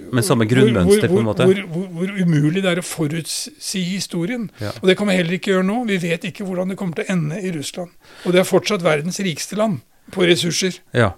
[1.50, 4.50] Hvor, hvor, hvor umulig det er å forutsi historien.
[4.62, 4.70] Ja.
[4.82, 5.80] Og det kan vi heller ikke gjøre nå.
[5.90, 7.90] Vi vet ikke hvordan det kommer til å ende i Russland.
[8.28, 9.82] Og det er fortsatt verdens rikeste land
[10.14, 10.78] på ressurser.
[10.94, 11.16] Ja.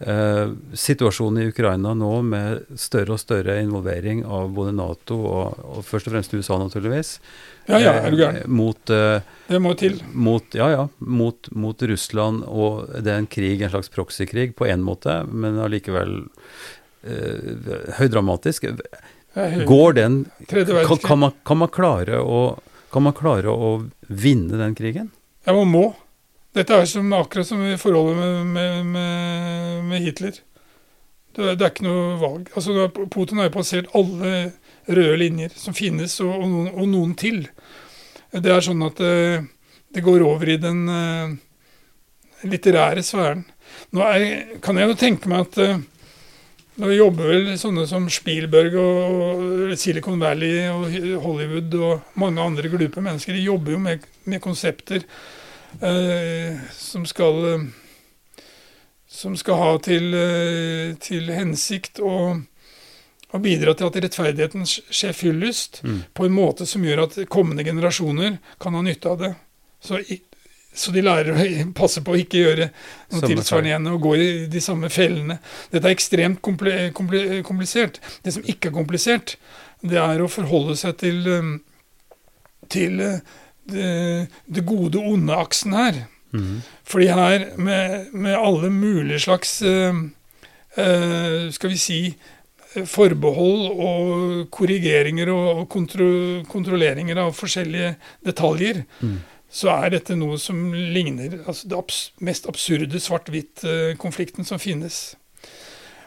[0.00, 5.84] Eh, situasjonen i Ukraina nå med større og større involvering av både Nato og, og
[5.84, 7.10] først og fremst USA, naturligvis.
[7.68, 8.48] Ja, ja, er du eh, gæren.
[8.48, 9.20] Mot, eh,
[9.50, 10.00] Det må til.
[10.12, 14.70] mot, ja, ja, mot, mot Russland, og det er en krig, en slags proxykrig på
[14.72, 16.22] én måte, men allikevel
[17.04, 17.70] eh,
[18.00, 18.70] høydramatisk.
[19.68, 22.56] Går den kan, kan, man, kan, man klare å,
[22.90, 23.74] kan man klare å
[24.08, 25.12] vinne den krigen?
[25.44, 25.90] Ja, man må.
[26.56, 30.40] Dette er som, akkurat som i forholdet med, med, med, med Hitler.
[31.36, 32.48] Det er, det er ikke noe valg.
[32.58, 34.32] Altså, Putin har jo passert alle
[34.90, 37.44] røde linjer som finnes, og, og, noen, og noen til.
[38.34, 39.14] Det er sånn at det,
[39.94, 41.30] det går over i den uh,
[42.50, 43.46] litterære sfæren.
[43.94, 45.82] Nå er, kan jeg jo tenke meg at uh,
[46.80, 50.88] nå jobber vel sånne som Spielberg og, Silicon Valley og
[51.22, 53.36] Hollywood og mange andre glupe mennesker.
[53.38, 55.39] De jobber jo med, med konsepter eh,
[56.74, 57.68] som skal eh,
[59.10, 62.38] som skal ha til, eh, til hensikt å,
[63.34, 66.02] å bidra til at rettferdigheten skjer fyllest Mm.
[66.14, 69.34] på en måte som gjør at kommende generasjoner kan ha nytte av det.
[69.82, 69.98] Så,
[70.72, 72.70] så de lærer å passe på å ikke gjøre
[73.10, 75.40] noe tilsvarende igjen og gå i de samme fellene.
[75.72, 77.98] Dette er ekstremt kompli, kompli, komplisert.
[78.22, 79.36] Det som ikke er komplisert,
[79.82, 81.60] det er å forholde seg til,
[82.68, 83.00] til
[83.74, 86.02] uh, det, det gode-onde-aksen her.
[86.32, 86.60] Mm.
[86.86, 89.94] Fordi her, med, med alle mulige slags uh,
[90.78, 91.96] uh, Skal vi si
[92.76, 96.06] eh, forbehold og korrigeringer og, kontro,
[96.48, 97.96] kontrolleringer av forskjellige
[98.26, 99.16] detaljer, Mm.
[99.50, 105.16] så er dette noe som ligner altså det abs mest absurde svart-hvitt-konflikten som finnes.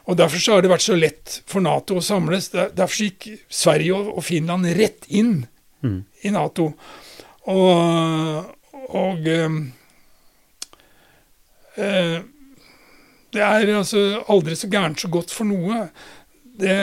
[0.07, 2.49] Og Derfor så har det vært så lett for Nato å samles.
[2.51, 5.45] Der- Derfor gikk Sverige og, og Finland rett inn
[5.84, 6.05] Mm.
[6.24, 6.74] i Nato.
[7.51, 8.45] Og,
[8.95, 9.55] og eh,
[11.75, 12.19] eh,
[13.33, 15.87] Det er altså aldri så gærent så godt for noe.
[16.43, 16.77] Det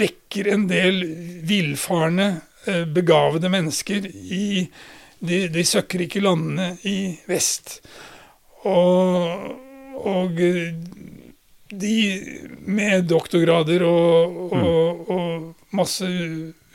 [0.00, 1.02] vekker en del
[1.48, 2.30] villfarne,
[2.66, 4.68] eh, begavede mennesker i
[5.20, 7.80] de, de søkkrike landene i vest.
[8.64, 9.50] Og,
[10.00, 10.72] og eh,
[11.70, 11.96] de
[12.66, 16.06] med doktorgrader og, og, og masse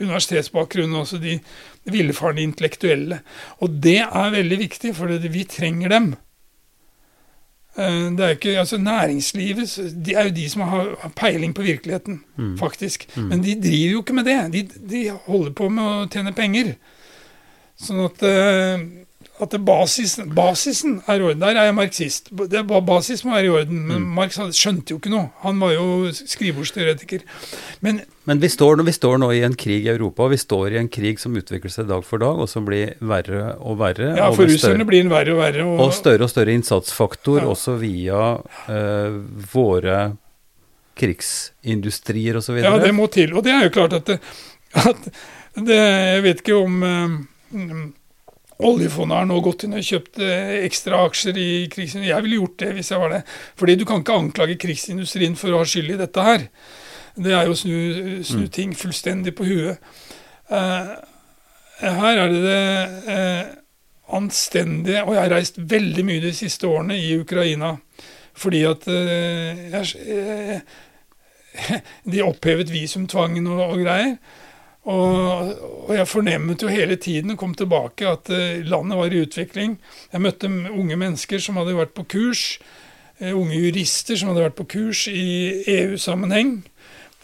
[0.00, 1.38] universitetsbakgrunn, også de
[1.92, 3.20] villfarne intellektuelle.
[3.64, 6.14] Og det er veldig viktig, for vi trenger dem.
[7.76, 12.22] Eh, det er ikke, altså Næringslivet de er jo de som har peiling på virkeligheten,
[12.36, 12.58] mm.
[12.58, 13.08] faktisk.
[13.16, 13.22] Mm.
[13.22, 14.52] Men de driver jo ikke med det.
[14.52, 16.74] De, de, holder på med å tjene penger.
[17.76, 18.80] Sånn at uh,
[19.42, 21.40] at basisen, basisen, er i orden.
[21.42, 22.30] Der er jeg marxist.
[22.50, 23.80] Det, basis må være i orden.
[23.88, 24.12] Men mm.
[24.16, 25.28] Marx skjønte jo ikke noe.
[25.42, 27.24] Han var jo skrivebordsteoretiker.
[27.84, 30.80] Men, men vi, står, vi, står, nå i en krig i Europa, vi står i
[30.80, 34.14] en krig som utvikler seg dag for dag, og som blir verre og verre.
[34.16, 35.66] Ja, for russerne blir den verre og verre.
[35.68, 37.50] Og, og større og større innsatsfaktor, ja.
[37.52, 39.20] også via uh,
[39.52, 40.00] våre
[40.96, 42.62] krigsindustrier osv.
[42.64, 43.36] Ja, det må til.
[43.36, 44.18] Og det er jo klart at, det,
[44.80, 45.08] at
[45.60, 47.86] det, Jeg vet ikke om uh,
[48.64, 52.08] Oljefondet har nå gått inn og kjøpt eh, ekstra aksjer i krigsindustrien.
[52.08, 53.20] Jeg ville gjort det hvis jeg var det.
[53.60, 56.46] Fordi du kan ikke anklage krigsindustrien for å ha skyld i dette her.
[57.16, 57.76] Det er jo å snu,
[58.24, 58.50] snu, mm.
[58.56, 59.92] ting fullstendig på huet.
[60.48, 60.96] Uh,
[61.80, 63.54] her er det det uh,
[64.14, 67.72] anstendige Og jeg har reist veldig mye de siste årene i Ukraina
[68.38, 70.60] fordi at uh, jeg,
[72.12, 74.16] De opphevet visumtvangen og, og greier.
[74.86, 75.50] Og,
[75.88, 79.78] og, jeg fornemmet jo hele tiden og kom tilbake at uh, landet var i utvikling.
[80.12, 82.44] Jeg møtte unge mennesker som hadde vært på kurs.
[83.18, 85.26] Uh, unge jurister som hadde vært på kurs i
[85.74, 86.60] EU-sammenheng.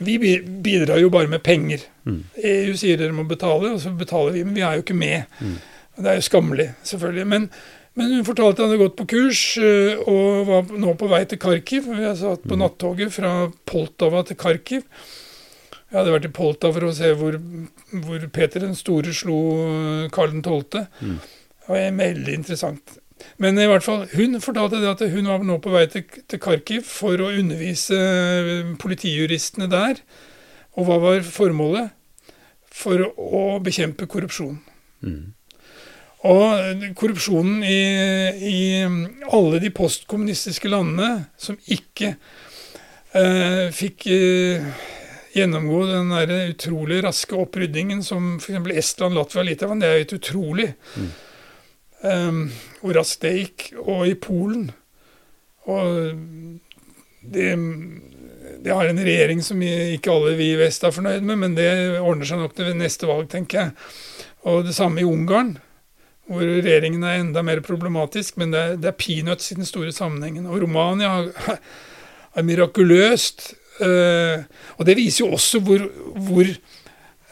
[0.03, 1.87] Vi bidrar jo bare med penger.
[2.03, 2.25] Mm.
[2.35, 4.43] EU sier dere må betale, og så betaler vi.
[4.49, 5.31] Men vi er jo ikke med.
[5.39, 5.57] Mm.
[6.03, 7.27] Det er jo skammelig, selvfølgelig.
[7.31, 7.51] Men,
[7.95, 11.23] men hun fortalte at hun hadde gått på kurs uh, og var nå på vei
[11.31, 11.93] til Kharkiv.
[11.95, 12.63] Jeg satt på mm.
[12.67, 13.37] nattoget fra
[13.71, 14.89] Poltava til Kharkiv.
[15.93, 17.37] Jeg hadde vært i Polta for å se hvor,
[17.93, 20.87] hvor Peter den store slo eh, Karl 12.
[21.05, 21.19] Mm.
[21.21, 22.95] Det var veldig interessant.
[23.37, 26.41] Men i hvert fall, hun fortalte det at hun var nå på vei til, til
[26.43, 30.01] Kharkiv for å undervise eh, politijuristene der.
[30.81, 31.93] Og hva var formålet?
[32.73, 34.57] For å bekjempe korrupsjon.
[35.05, 35.35] Mm.
[36.33, 37.81] Og korrupsjonen i,
[38.49, 38.59] i,
[39.29, 42.15] alle de postkommunistiske landene som ikke
[43.13, 44.73] eh, fikk eh,
[45.33, 48.69] gjennomgå den der utrolig raske oppryddingen som f.eks.
[48.77, 49.83] Estland, Latvia og Litauen.
[49.83, 51.11] Det er helt utrolig mm.
[52.05, 52.43] um,
[52.83, 53.67] hvor raskt det gikk.
[53.83, 54.71] Og i Polen.
[55.71, 56.15] Og
[57.23, 57.49] det,
[58.65, 61.69] det har en regjering som ikke alle vi i vest er fornøyd med, men det
[62.01, 63.77] ordner seg nok til neste valg, tenker jeg.
[64.51, 65.55] Og det samme i Ungarn,
[66.27, 69.95] hvor regjeringen er enda mer problematisk, men det er, det er peanuts i den store
[69.95, 70.49] sammenhengen.
[70.51, 71.23] Og Romania
[72.37, 73.53] er mirakuløst
[73.83, 75.85] og det viser jo også hvor,
[76.27, 76.49] hvor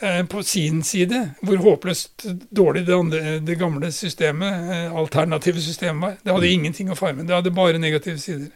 [0.03, 2.27] uh, på sin side hvor håpløst
[2.57, 6.19] dårlig det, andre, det gamle systemet, uh, alternative systemet var.
[6.25, 6.59] Det hadde mm.
[6.59, 7.27] ingenting å farme.
[7.29, 8.51] Det hadde bare negative sider.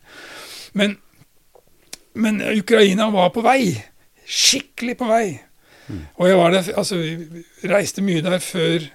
[0.73, 0.99] Men,
[2.15, 3.75] men Ukraina var på vei.
[4.25, 5.27] Skikkelig på vei.
[5.89, 6.05] Mm.
[6.17, 7.01] Og jeg var der, altså,
[7.69, 8.87] reiste mye der før,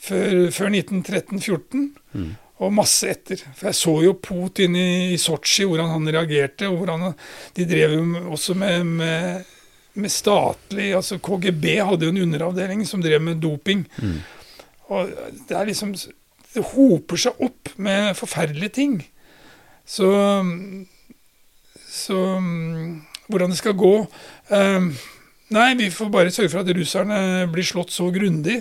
[0.00, 1.90] før, før 1913-14.
[2.12, 2.30] Mm
[2.60, 3.40] og masse etter.
[3.56, 6.68] For jeg så jo Putin i, i Sotsji, hvordan han reagerte.
[6.68, 7.14] og hvordan
[7.56, 9.52] De drev jo også med, med,
[9.94, 13.86] med, statlig altså KGB hadde jo en underavdeling som drev med doping.
[14.02, 14.18] Mm.
[14.92, 15.14] Og
[15.48, 15.94] det er liksom
[16.50, 19.00] Det hoper seg opp med forferdelige ting.
[19.86, 20.10] Så
[21.90, 22.18] Så
[23.30, 23.94] hvordan det skal gå
[24.50, 24.92] um,
[25.50, 28.60] Nei, vi får bare sørge for at russerne blir slått så grundig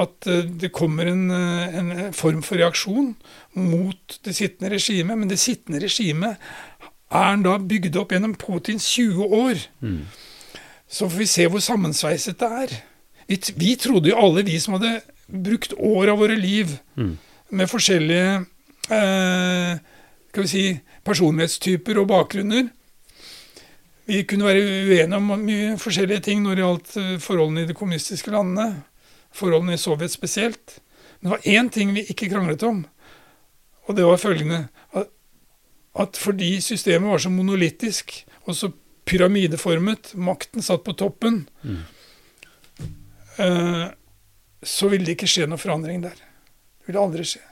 [0.00, 3.14] at eh, det kommer en, eh, en, form for reaksjon
[3.58, 5.18] mot det sittende regimet.
[5.18, 6.40] Men det sittende regimet
[7.10, 9.64] er da bygd opp gjennom Putins 20 år.
[9.80, 10.04] Mm.
[10.90, 12.76] Så får vi se hvor sammensveiset det er.
[13.30, 17.12] Vi, vi, trodde jo alle, vi som hadde brukt år av våre liv mm.
[17.54, 18.40] med forskjellige
[18.90, 19.78] eh,
[20.30, 20.64] skal vi si,
[21.06, 22.68] personlighetstyper og bakgrunner
[24.10, 27.76] Vi kunne være uenige om mye forskjellige ting når det gjaldt eh, forholdene i de
[27.78, 28.82] kommunistiske landene
[29.34, 30.80] forholdene i Sovjet spesielt.
[31.20, 32.84] Men det var én ting vi ikke kranglet om,
[33.86, 34.60] og det var følgende
[34.94, 38.14] at, fordi systemet var så monolittisk
[38.46, 38.70] og så
[39.10, 41.80] pyramideformet, makten satt på toppen, mm.
[43.40, 43.88] uh,
[44.62, 46.14] så ville det ikke skje noen forandring der.
[46.14, 47.42] Det ville aldri skje.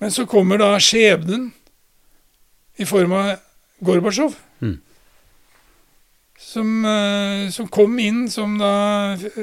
[0.00, 1.50] Men så kommer da skjebnen
[2.80, 3.36] i form av
[3.84, 4.34] Gorbatsjov.
[4.64, 4.78] Mm
[6.38, 8.72] som, eh, som, kom inn som da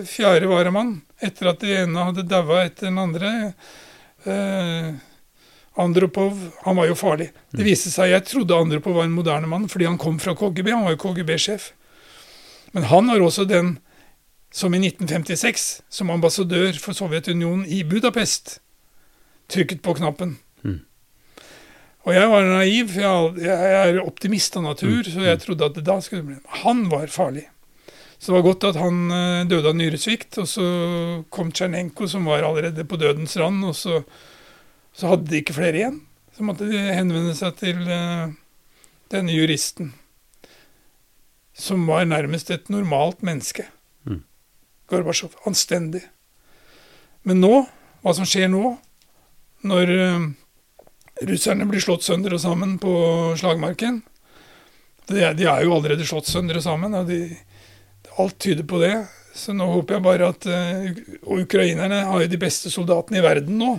[0.07, 3.53] fjerde varamann etter at de ene hadde daua etter den andre.
[4.25, 4.91] Eh,
[5.81, 6.35] Andropov
[6.65, 7.29] han var jo farlig.
[7.51, 10.71] Det viste seg, Jeg trodde Andropov var en moderne mann fordi han kom fra KGB.
[10.71, 11.71] Han var jo KGB-sjef.
[12.73, 13.77] Men han var også den
[14.51, 18.59] som i 1956, som ambassadør for Sovjetunionen i Budapest,
[19.47, 20.35] trykket på knappen.
[22.01, 22.07] Mm.
[22.09, 25.99] Og jeg var naiv, for jeg, er optimist av natur, så jeg trodde at da
[26.01, 27.45] skulle det bli Han var farlig.
[28.17, 30.65] Så det var godt at han eh, døde av nyresvikt, og så
[31.33, 34.03] kom Tsjernenko, som var allerede på dødens rand, og så,
[34.93, 36.01] så hadde de ikke flere igjen.
[36.37, 38.29] Så måtte de henvende seg til uh,
[39.11, 39.91] denne juristen,
[41.57, 43.65] som var nærmest et normalt menneske.
[44.05, 44.21] Mm.
[44.89, 45.35] Gorbatsjov.
[45.49, 46.05] Anstendig.
[47.27, 47.65] Men nå,
[48.01, 48.75] hva som skjer nå,
[49.65, 50.29] når uh,
[51.27, 52.93] russerne blir slått sønder og sammen på
[53.39, 54.01] slagmarken
[55.11, 57.23] de, de er jo allerede slått sønder og sammen, og de,
[58.21, 58.95] alt tyder på det.
[59.35, 60.87] Så nå håper jeg bare at uh,
[61.23, 63.77] Og ukrainerne har jo de beste soldatene i verden nå.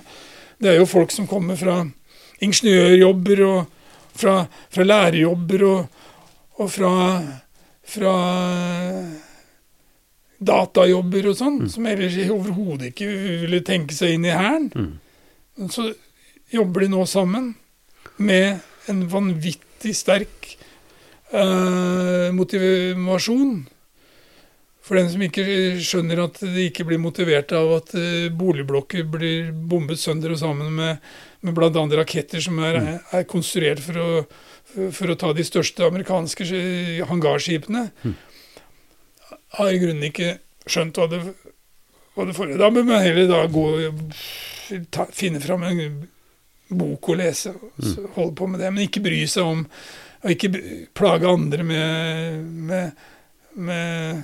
[0.62, 1.82] Det er jo folk som kommer fra
[2.43, 3.59] ingeniørjobber og
[4.16, 4.38] fra,
[4.72, 5.99] fra lærerjobber og,
[6.62, 6.95] og fra,
[7.95, 8.14] fra
[10.43, 11.68] datajobber og sånn, mm.
[11.74, 13.11] som ellers overhodet ikke
[13.45, 14.70] ville tenke seg inn i hæren.
[14.72, 15.68] Mm.
[15.70, 15.90] Så
[16.53, 17.53] jobber de nå sammen
[18.23, 20.57] med en vanvittig sterk
[21.33, 23.63] eh, motivasjon.
[24.83, 25.45] For den som ikke
[25.83, 30.73] skjønner at de ikke blir motivert av at uh, boligblokker blir bombet sønder og sammen
[30.75, 30.99] med,
[31.47, 31.71] med bl.a.
[31.71, 32.89] raketter som er, mm.
[33.15, 34.09] er konstruert for å,
[34.91, 36.49] for å, ta de største amerikanske
[37.07, 38.17] hangarskipene, mm.
[39.61, 40.35] har i grunnen ikke
[40.67, 41.23] skjønt hva det,
[42.17, 43.69] hva det forrige Da bør man heller da gå
[44.91, 46.03] ta, finne fram en
[46.69, 48.13] bok å lese og mm.
[48.17, 48.71] holde på med det.
[48.73, 49.65] Men ikke bry seg om
[50.23, 50.53] å ikke
[50.97, 52.39] plage andre med,
[52.71, 53.05] med,
[53.59, 54.23] med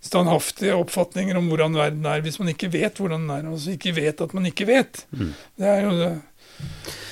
[0.00, 3.48] standhaftige oppfatninger om hvordan verden er, hvis man ikke vet hvordan den er.
[3.52, 5.04] Altså ikke vet at man ikke vet.
[5.12, 5.32] Mm.
[5.60, 6.12] Det er jo det.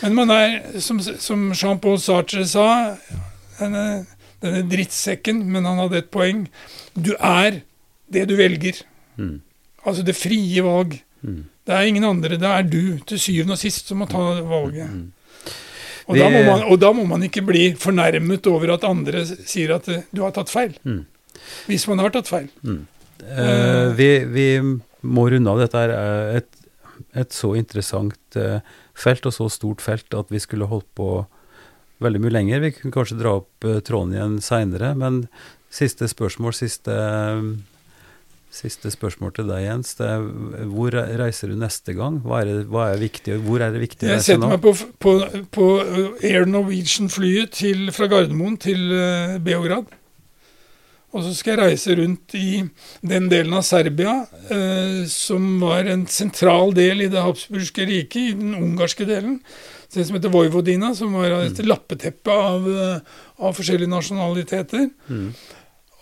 [0.03, 0.55] Men man er,
[0.85, 2.69] som, som Jean-Paul Sartre sa,
[3.59, 3.85] denne,
[4.45, 6.47] denne, drittsekken, men han hadde et poeng.
[6.95, 7.63] Du er
[8.13, 8.81] det du velger.
[9.19, 9.39] Mm.
[9.85, 10.99] Altså det frie valg.
[11.21, 11.43] Mm.
[11.69, 12.39] Det er ingen andre.
[12.41, 14.89] Det er du til syvende og sist som må ta valget.
[14.89, 15.07] Mm.
[16.09, 19.75] Og, Vi, da man, og, da må man, ikke bli fornærmet over at andre sier
[19.77, 20.79] at eh, du har tatt feil.
[20.89, 21.03] Mm.
[21.69, 22.49] Hvis man har tatt feil.
[22.65, 22.87] Mm.
[23.19, 24.47] Uh, vi, vi,
[25.05, 25.61] må runde av.
[25.61, 26.49] Dette er et,
[27.23, 28.39] et så interessant
[28.99, 31.11] felt og så stort felt at vi skulle holdt på
[32.03, 32.65] veldig mye lenger.
[32.65, 35.27] Vi kunne kanskje dra opp tråden igjen seinere, men
[35.71, 36.97] siste spørsmål, siste
[38.49, 39.93] Siste spørsmål til deg, Jens.
[40.01, 40.25] Er,
[40.73, 42.17] hvor reiser du neste gang?
[42.25, 44.49] Hva er, hva er viktig, hvor er det viktig å reise nå?
[44.49, 44.73] Jeg setter meg på,
[45.05, 45.69] på, på
[46.25, 47.61] Air Norwegian-flyet
[47.95, 49.93] fra Gardermoen til uh, Beograd.
[51.17, 52.63] Og så skal jeg reise rundt i
[53.09, 54.13] den delen av Serbia
[54.53, 59.39] eh, som var en sentral del i det habsburgske riket, i den ungarske delen.
[59.89, 61.65] Det som heter Vojvodina, som var et mm.
[61.65, 64.91] lappeteppe av, uh, av forskjellige nasjonaliteter.
[65.09, 65.31] Mm.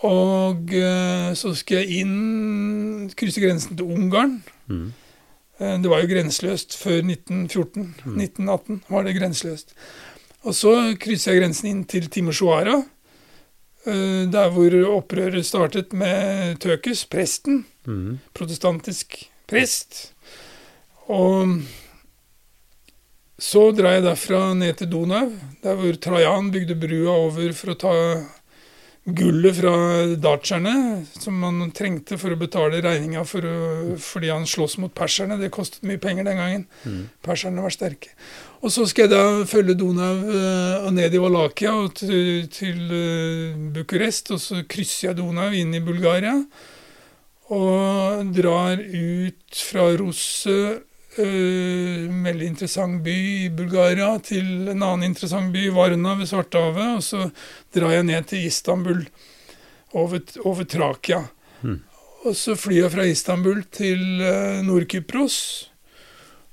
[0.05, 4.41] Og eh, så skal jeg inn, krysse grensen til Ungarn.
[4.69, 4.91] Mm.
[5.59, 7.95] Eh, det var jo grenseløst før 1914.
[8.05, 8.19] Mm.
[8.21, 9.73] 1918 var det grenseløst.
[10.47, 12.77] Og så krysser jeg grensen inn til Timoshwara,
[13.89, 17.65] eh, der hvor opprøret startet med Tøkes, presten.
[17.89, 18.19] Mm.
[18.37, 20.13] Protestantisk prest.
[21.09, 21.63] Og
[23.39, 25.31] så drar jeg derfra ned til Donau,
[25.65, 27.97] der hvor Trajan bygde brua over for å ta
[29.07, 29.73] gullet fra
[30.19, 33.45] dartserne som man trengte for å betale regninga for
[34.03, 35.39] fordi han slåss mot perserne.
[35.39, 36.65] Det kostet mye penger den gangen.
[36.83, 37.05] Mm.
[37.23, 38.11] Perserne var sterke.
[38.67, 43.59] Og så skal jeg da følge Donau uh, ned i Valakia og til, til uh,
[43.77, 46.35] Bucuresti, og så krysser jeg Donau inn i Bulgaria.
[47.55, 50.57] Og drar ut fra Russe
[51.17, 53.13] Uh, veldig interessant by
[53.47, 56.99] i Bulgaria til en annen interessant by, Varna ved Svartehavet.
[56.99, 57.31] Og så
[57.73, 59.07] drar jeg ned til Istanbul,
[59.97, 61.23] over, over Trakia.
[61.63, 61.81] Mm.
[62.27, 65.39] Og så flyr jeg fra Istanbul til uh, Nord-Kypros.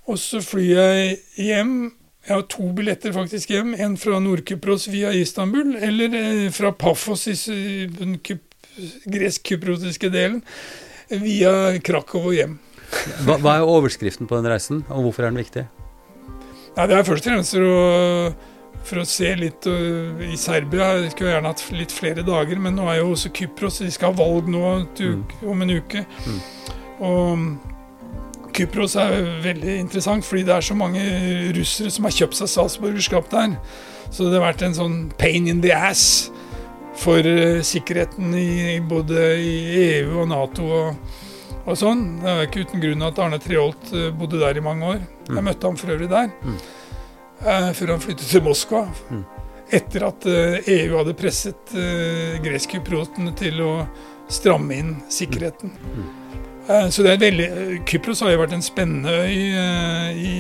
[0.08, 1.76] Og så flyr jeg hjem.
[2.24, 3.76] Jeg har to billetter faktisk hjem.
[3.76, 8.16] En fra Nord-Kypros via Istanbul, eller uh, fra Pafos i den
[9.12, 10.40] gresk-kyprotiske delen,
[11.12, 12.62] via Krakow og hjem.
[13.26, 15.66] Hva, hva, er overskriften på den reisen, og hvorfor er den viktig?
[16.74, 17.82] Ja, det er først og fremst for å,
[18.88, 20.94] for å se litt uh, i Serbia.
[21.04, 23.82] Jeg skulle gjerne hatt litt flere dager, men nå er jo også Kypros.
[23.84, 25.22] De skal ha valg nå mm.
[25.52, 26.06] om en uke.
[26.26, 26.40] Mm.
[27.04, 27.46] Og
[28.54, 31.04] Kypros er veldig interessant, fordi det er så mange
[31.58, 33.58] russere som har kjøpt seg statsborgerskap der.
[34.14, 36.32] Så det har vært en sånn pain in the ass
[37.02, 39.54] for uh, sikkerheten i både i
[39.90, 40.70] EU og Nato.
[40.70, 41.22] og
[41.64, 42.04] og sånn.
[42.22, 45.04] Det er ikke uten grunn at Arne Treholt eh, bodde der i mange år.
[45.28, 45.46] Jeg mm.
[45.48, 46.34] møtte ham for øvrig der.
[47.44, 48.84] Eh, før han flyttet til Moskva.
[49.12, 49.24] Mm.
[49.74, 53.72] Etter at EU eh, e hadde presset uh, greskkypriotene til å
[54.32, 55.72] stramme inn sikkerheten.
[56.64, 57.46] Så det er veldig,
[57.90, 60.36] Kypros har jo vært en spennende øy i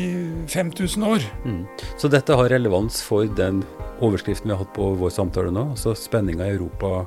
[0.47, 1.25] 5000 år.
[1.43, 1.65] Mm.
[1.99, 3.59] Så dette har relevans for den
[3.99, 5.65] overskriften vi har hatt på vår samtale nå?
[5.75, 7.03] Altså spenninga i Europa,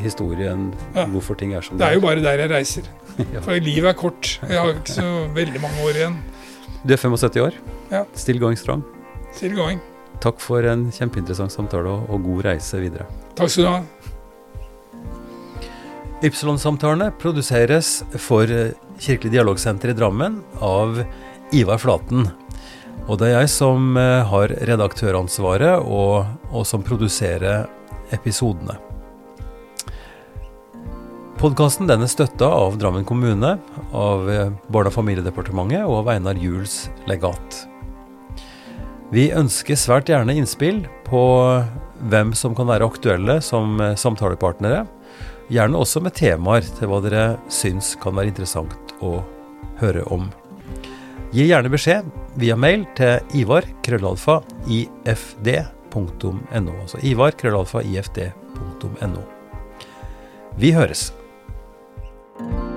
[0.00, 1.04] historien, Ja.
[1.04, 2.88] hvorfor ting er som Det er jo bare der jeg reiser.
[3.46, 4.36] For livet er kort.
[4.42, 6.20] Jeg har ikke så veldig mange år igjen.
[6.84, 7.58] Du er 75 år.
[7.92, 8.04] Ja.
[8.18, 8.84] Still going strong.
[9.34, 9.80] Still going.
[10.22, 13.06] Takk for en kjempeinteressant samtale, og og god reise videre.
[13.36, 13.80] Takk skal du ha.
[16.24, 21.02] Ypsilon-samtalene produseres for eh, Kirkelig dialogsenter i Drammen av
[21.52, 22.28] Ivar Flaten.
[23.04, 27.66] Og det er jeg som eh, har redaktøransvaret, og, og som produserer
[28.14, 28.78] episodene.
[31.44, 33.58] Podkasten er støtta av Drammen kommune,
[33.92, 37.58] av eh, Barne- og familiedepartementet og av Einar Juels legat.
[39.12, 41.20] Vi ønsker svært gjerne innspill på
[42.08, 44.86] hvem som kan være aktuelle som eh, samtalepartnere.
[45.52, 49.18] Gjerne også med temaer til hva dere syns kan være interessant å
[49.82, 50.30] høre om.
[51.34, 52.08] Gi gjerne beskjed
[52.40, 55.60] via mail til ivar krøllalfa ifd.no.
[56.80, 59.26] Altså ivar krøllalfa ifd.no.
[60.56, 61.04] Vi høres.
[62.36, 62.73] Thank you.